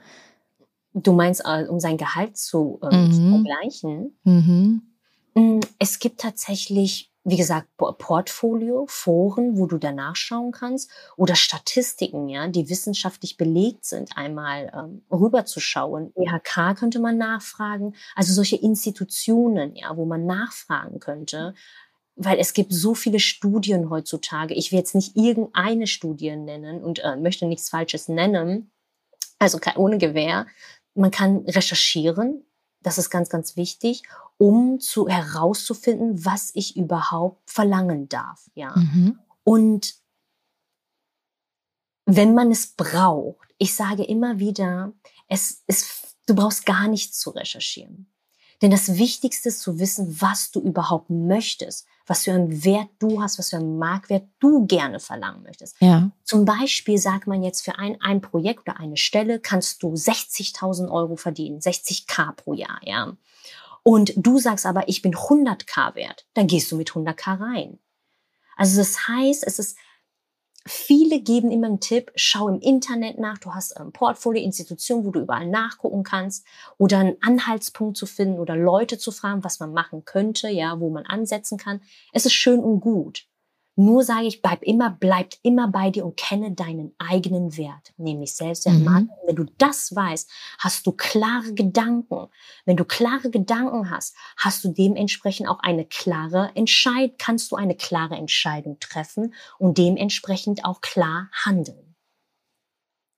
[0.93, 3.11] Du meinst, äh, um sein Gehalt zu, äh, mhm.
[3.11, 4.15] zu vergleichen?
[4.25, 4.81] Mhm.
[5.33, 12.27] Mm, es gibt tatsächlich wie gesagt, Portfolio, Foren, wo du danach schauen kannst oder Statistiken,
[12.27, 16.11] ja, die wissenschaftlich belegt sind, einmal ähm, rüberzuschauen.
[16.15, 21.53] EHK könnte man nachfragen, also solche Institutionen, ja, wo man nachfragen könnte,
[22.15, 24.53] weil es gibt so viele Studien heutzutage.
[24.53, 28.71] Ich will jetzt nicht irgendeine Studie nennen und äh, möchte nichts Falsches nennen,
[29.39, 30.45] also ohne Gewähr.
[30.93, 32.45] Man kann recherchieren,
[32.83, 34.03] das ist ganz, ganz wichtig,
[34.37, 38.49] um zu herauszufinden, was ich überhaupt verlangen darf.
[38.53, 38.75] Ja.
[38.75, 39.19] Mhm.
[39.43, 39.95] Und
[42.05, 44.93] wenn man es braucht, ich sage immer wieder,
[45.27, 48.12] es ist, du brauchst gar nichts zu recherchieren.
[48.63, 53.21] Denn das Wichtigste ist zu wissen, was du überhaupt möchtest, was für einen Wert du
[53.21, 55.75] hast, was für einen Marktwert du gerne verlangen möchtest.
[55.81, 56.11] Ja.
[56.23, 60.89] Zum Beispiel sagt man jetzt für ein, ein Projekt oder eine Stelle kannst du 60.000
[60.89, 63.17] Euro verdienen, 60k pro Jahr, ja.
[63.83, 67.79] Und du sagst aber, ich bin 100k wert, dann gehst du mit 100k rein.
[68.55, 69.77] Also das heißt, es ist
[70.65, 75.11] Viele geben immer einen Tipp, schau im Internet nach, du hast ein Portfolio, Institution, wo
[75.11, 76.45] du überall nachgucken kannst
[76.77, 80.89] oder einen Anhaltspunkt zu finden oder Leute zu fragen, was man machen könnte, ja, wo
[80.89, 81.81] man ansetzen kann.
[82.13, 83.27] Es ist schön und gut.
[83.75, 88.35] Nur sage ich, bleib immer, bleibt immer bei dir und kenne deinen eigenen Wert, nämlich
[88.35, 89.09] selbst der mhm.
[89.25, 92.27] Wenn du das weißt, hast du klare Gedanken.
[92.65, 97.75] Wenn du klare Gedanken hast, hast du dementsprechend auch eine klare Entscheidung, kannst du eine
[97.75, 101.95] klare Entscheidung treffen und dementsprechend auch klar handeln.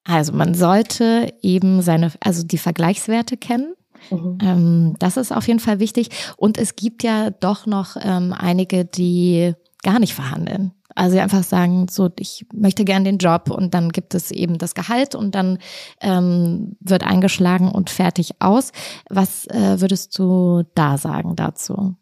[0.05, 3.73] Also man sollte eben seine, also die Vergleichswerte kennen.
[4.11, 4.37] Mhm.
[4.41, 6.09] Ähm, das ist auf jeden Fall wichtig.
[6.37, 9.55] Und es gibt ja doch noch ähm, einige, die
[9.85, 10.73] gar nicht verhandeln.
[10.95, 14.73] Also einfach sagen, so, ich möchte gern den Job und dann gibt es eben das
[14.73, 15.59] Gehalt und dann
[16.01, 18.71] ähm, wird eingeschlagen und fertig aus.
[19.09, 21.95] Was äh, würdest du da sagen dazu?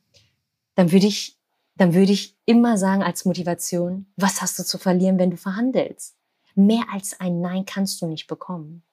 [0.76, 1.38] Dann würde ich,
[1.76, 6.16] dann würde ich immer sagen als Motivation, was hast du zu verlieren, wenn du verhandelst?
[6.56, 8.84] Mehr als ein Nein kannst du nicht bekommen.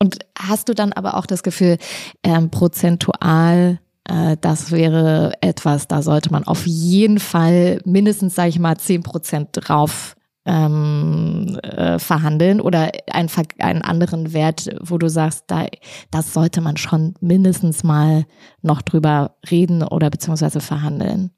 [0.00, 1.78] Und hast du dann aber auch das Gefühl,
[2.24, 8.76] ähm, prozentual das wäre etwas, da sollte man auf jeden Fall mindestens, sage ich mal,
[8.76, 15.66] zehn Prozent drauf ähm, äh, verhandeln oder einen, einen anderen Wert, wo du sagst, da,
[16.10, 18.26] das sollte man schon mindestens mal
[18.60, 21.30] noch drüber reden oder beziehungsweise verhandeln.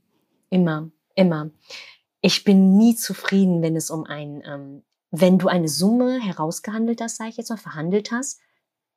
[0.50, 1.50] Immer, immer.
[2.20, 7.18] Ich bin nie zufrieden, wenn es um ein, ähm, wenn du eine Summe herausgehandelt hast,
[7.18, 8.40] sage ich jetzt mal, verhandelt hast,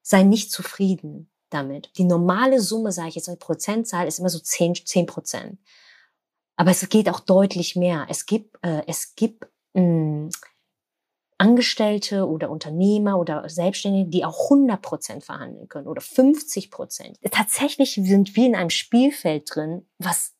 [0.01, 1.91] sei nicht zufrieden damit.
[1.97, 5.59] Die normale Summe, sage ich jetzt, eine Prozentzahl ist immer so 10, 10 Prozent.
[6.55, 8.05] Aber es geht auch deutlich mehr.
[8.09, 10.29] Es gibt, äh, es gibt mh, hm,
[11.37, 17.17] Angestellte oder Unternehmer oder Selbstständige, die auch 100 Prozent verhandeln können oder 50 Prozent.
[17.31, 20.38] Tatsächlich sind wir in einem Spielfeld drin, was die,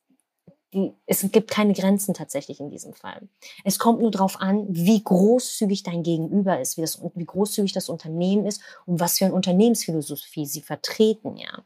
[1.07, 3.27] es gibt keine Grenzen tatsächlich in diesem Fall.
[3.63, 7.89] Es kommt nur darauf an, wie großzügig dein Gegenüber ist, wie, das, wie großzügig das
[7.89, 11.63] Unternehmen ist und was für eine Unternehmensphilosophie sie vertreten, ja.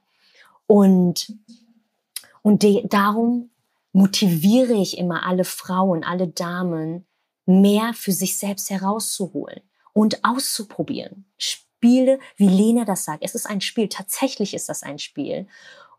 [0.68, 1.34] Und,
[2.41, 3.49] und de, darum
[3.91, 7.06] motiviere ich immer alle Frauen, alle Damen,
[7.45, 11.26] mehr für sich selbst herauszuholen und auszuprobieren.
[11.38, 13.89] Spiele, wie Lena das sagt, es ist ein Spiel.
[13.89, 15.47] Tatsächlich ist das ein Spiel.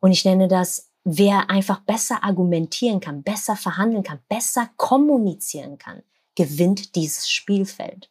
[0.01, 6.03] Und ich nenne das wer einfach besser argumentieren kann, besser verhandeln kann, besser kommunizieren kann,
[6.35, 8.11] gewinnt dieses Spielfeld.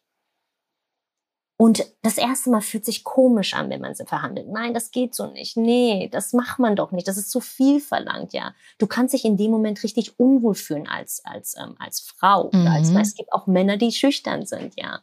[1.56, 4.48] Und das erste Mal fühlt sich komisch an, wenn man sie verhandelt.
[4.48, 5.56] Nein, das geht so nicht.
[5.56, 7.06] Nee, das macht man doch nicht.
[7.06, 8.54] Das ist zu viel verlangt, ja.
[8.78, 12.50] Du kannst dich in dem Moment richtig unwohl fühlen als, als, ähm, als Frau.
[12.52, 12.66] Mhm.
[12.66, 15.00] Als, es gibt auch Männer, die schüchtern sind, ja.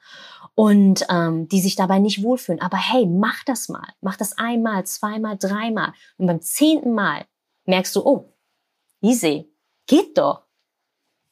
[0.53, 2.61] Und ähm, die sich dabei nicht wohlfühlen.
[2.61, 3.87] Aber hey, mach das mal.
[4.01, 5.93] Mach das einmal, zweimal, dreimal.
[6.17, 7.25] Und beim zehnten Mal
[7.65, 8.33] merkst du, oh,
[9.01, 9.51] easy,
[9.87, 10.45] geht doch.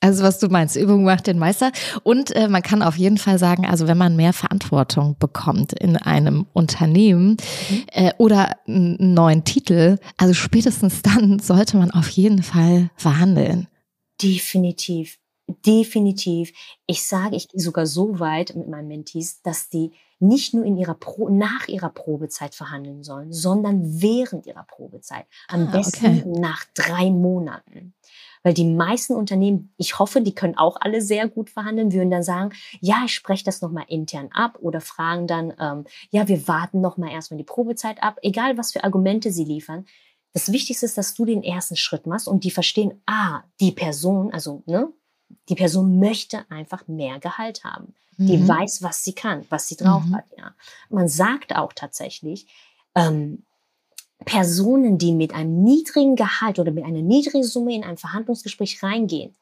[0.02, 1.72] Also was du meinst, Übung macht den Meister.
[2.04, 5.98] Und äh, man kann auf jeden Fall sagen, also wenn man mehr Verantwortung bekommt in
[5.98, 7.36] einem Unternehmen
[7.70, 7.84] mhm.
[7.92, 13.68] äh, oder einen neuen Titel, also spätestens dann sollte man auf jeden Fall verhandeln.
[14.22, 15.20] Definitiv,
[15.66, 16.54] definitiv.
[16.88, 20.78] Ich sage, ich gehe sogar so weit mit meinen Mentees, dass die nicht nur in
[20.78, 25.26] ihrer Pro nach ihrer Probezeit verhandeln sollen, sondern während ihrer Probezeit.
[25.48, 26.40] Am ah, besten okay.
[26.40, 27.94] nach drei Monaten.
[28.44, 32.24] Weil die meisten Unternehmen, ich hoffe, die können auch alle sehr gut verhandeln, würden dann
[32.24, 36.82] sagen, ja, ich spreche das nochmal intern ab oder fragen dann, ähm, ja, wir warten
[36.82, 39.86] nochmal erstmal die Probezeit ab, egal was für Argumente sie liefern.
[40.34, 44.32] Das Wichtigste ist, dass du den ersten Schritt machst und die verstehen, ah, die Person,
[44.32, 44.92] also ne,
[45.50, 47.94] die Person möchte einfach mehr Gehalt haben.
[48.20, 48.28] Mhm.
[48.28, 50.16] Die weiß, was sie kann, was sie drauf mhm.
[50.16, 50.26] hat.
[50.38, 50.54] Ja.
[50.90, 52.48] Man sagt auch tatsächlich,
[52.94, 53.46] ähm,
[54.26, 59.36] Personen, die mit einem niedrigen Gehalt oder mit einer niedrigen Summe in ein Verhandlungsgespräch reingehen,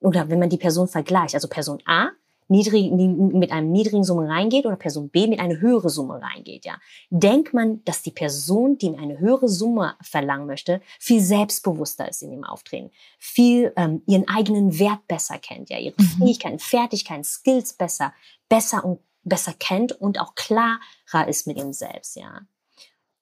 [0.00, 2.10] oder wenn man die Person vergleicht, also Person A
[2.50, 6.78] niedrig, mit einem niedrigen Summe reingeht oder Person B mit einer höheren Summe reingeht, ja,
[7.10, 12.32] denkt man, dass die Person, die eine höhere Summe verlangen möchte, viel selbstbewusster ist in
[12.32, 16.24] dem Auftreten, viel ähm, ihren eigenen Wert besser kennt, ja, ihre mhm.
[16.26, 18.12] Fähigkeiten, Fertigkeiten, Skills besser,
[18.48, 22.40] besser und besser kennt und auch klarer ist mit ihm selbst, ja.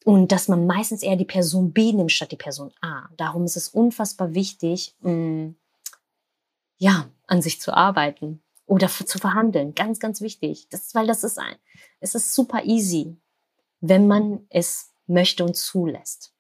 [0.05, 3.11] Und dass man meistens eher die Person B nimmt statt die Person A.
[3.19, 5.57] Darum ist es unfassbar wichtig, mh, mm,
[6.79, 9.75] ja, an sich zu arbeiten oder zu verhandeln.
[9.75, 10.69] Ganz, ganz wichtig.
[10.71, 11.57] Das, weil das ist ein,
[12.01, 13.17] es ist super easy,
[13.81, 16.33] wenn man es möchte und zulässt.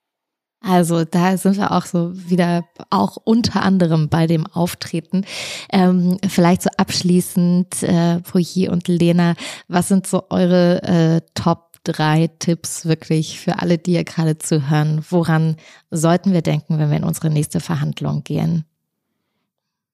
[0.60, 5.24] Also da sind wir auch so wieder auch unter anderem bei dem Auftreten.
[5.70, 9.34] Ähm, vielleicht so abschließend, äh, Poji und Lena,
[9.68, 15.04] was sind so eure äh, Top drei Tipps wirklich für alle, die hier gerade zuhören?
[15.08, 15.56] Woran
[15.90, 18.64] sollten wir denken, wenn wir in unsere nächste Verhandlung gehen?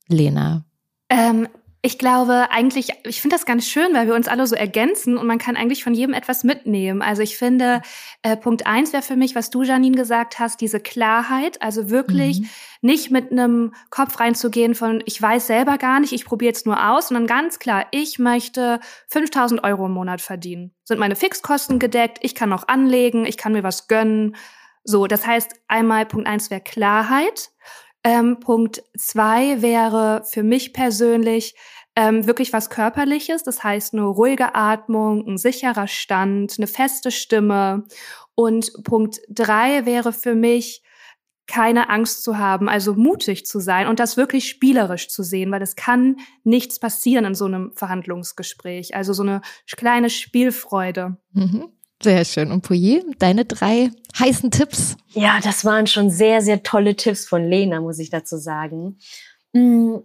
[0.08, 0.64] Lena.
[1.10, 1.46] Ähm,
[1.84, 5.26] ich glaube eigentlich, ich finde das ganz schön, weil wir uns alle so ergänzen und
[5.26, 7.02] man kann eigentlich von jedem etwas mitnehmen.
[7.02, 7.82] Also ich finde,
[8.22, 11.60] äh, Punkt eins wäre für mich, was du, Janine, gesagt hast, diese Klarheit.
[11.60, 12.48] Also wirklich mhm.
[12.80, 16.88] nicht mit einem Kopf reinzugehen von, ich weiß selber gar nicht, ich probiere jetzt nur
[16.88, 20.72] aus, sondern ganz klar, ich möchte 5000 Euro im Monat verdienen.
[20.84, 24.36] Sind meine Fixkosten gedeckt, ich kann noch anlegen, ich kann mir was gönnen.
[24.84, 27.50] So, das heißt, einmal Punkt eins wäre Klarheit.
[28.04, 31.54] Ähm, Punkt zwei wäre für mich persönlich
[31.96, 37.84] ähm, wirklich was Körperliches, das heißt eine ruhige Atmung, ein sicherer Stand, eine feste Stimme.
[38.34, 40.82] Und Punkt drei wäre für mich,
[41.46, 45.62] keine Angst zu haben, also mutig zu sein und das wirklich spielerisch zu sehen, weil
[45.62, 48.94] es kann nichts passieren in so einem Verhandlungsgespräch.
[48.94, 49.42] Also so eine
[49.76, 51.18] kleine Spielfreude.
[51.32, 51.68] Mhm.
[52.04, 52.52] Sehr schön.
[52.52, 54.98] Und Pouillet, deine drei heißen Tipps?
[55.14, 58.98] Ja, das waren schon sehr, sehr tolle Tipps von Lena, muss ich dazu sagen.
[59.54, 60.02] Hm,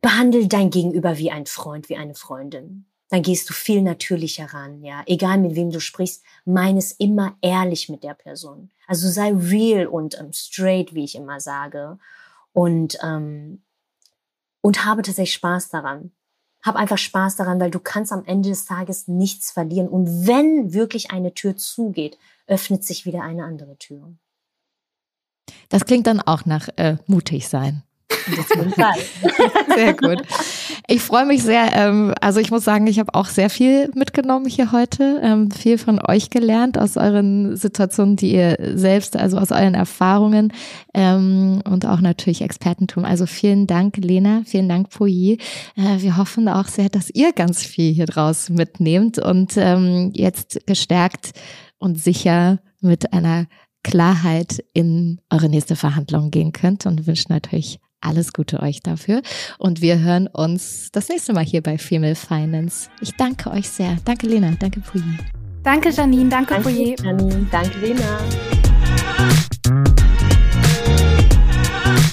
[0.00, 2.86] behandle dein Gegenüber wie ein Freund, wie eine Freundin.
[3.10, 5.02] Dann gehst du viel natürlicher ran, ja.
[5.04, 8.70] Egal mit wem du sprichst, meine es immer ehrlich mit der Person.
[8.86, 11.98] Also sei real und ähm, straight, wie ich immer sage.
[12.54, 13.60] Und, ähm,
[14.62, 16.12] und habe tatsächlich Spaß daran
[16.62, 19.88] hab einfach Spaß daran, weil du kannst am Ende des Tages nichts verlieren.
[19.88, 24.12] Und wenn wirklich eine Tür zugeht, öffnet sich wieder eine andere Tür.
[25.68, 27.82] Das klingt dann auch nach äh, mutig sein.
[29.74, 30.22] Sehr gut.
[30.86, 31.74] Ich freue mich sehr.
[31.74, 35.78] Ähm, also ich muss sagen, ich habe auch sehr viel mitgenommen hier heute, ähm, viel
[35.78, 40.52] von euch gelernt aus euren Situationen, die ihr selbst, also aus euren Erfahrungen
[40.94, 43.04] ähm, und auch natürlich Expertentum.
[43.04, 45.38] Also vielen Dank, Lena, vielen Dank, Poyi.
[45.76, 50.66] Äh, wir hoffen auch sehr, dass ihr ganz viel hier draus mitnehmt und ähm, jetzt
[50.66, 51.32] gestärkt
[51.78, 53.46] und sicher mit einer
[53.82, 59.22] Klarheit in eure nächste Verhandlung gehen könnt und wünschen natürlich alles Gute euch dafür.
[59.58, 62.88] Und wir hören uns das nächste Mal hier bei Female Finance.
[63.00, 63.96] Ich danke euch sehr.
[64.04, 64.52] Danke, Lena.
[64.58, 65.18] Danke, Pouillet.
[65.62, 66.28] Danke, Janine.
[66.28, 67.00] Danke, danke Pouillet.
[67.02, 67.46] Janine.
[67.50, 68.18] Danke, Lena.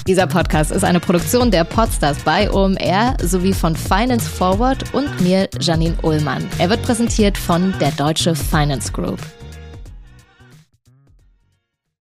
[0.08, 5.50] Dieser Podcast ist eine Produktion der Podstars bei OMR sowie von Finance Forward und mir,
[5.60, 6.48] Janine Ullmann.
[6.58, 9.18] Er wird präsentiert von der Deutsche Finance Group.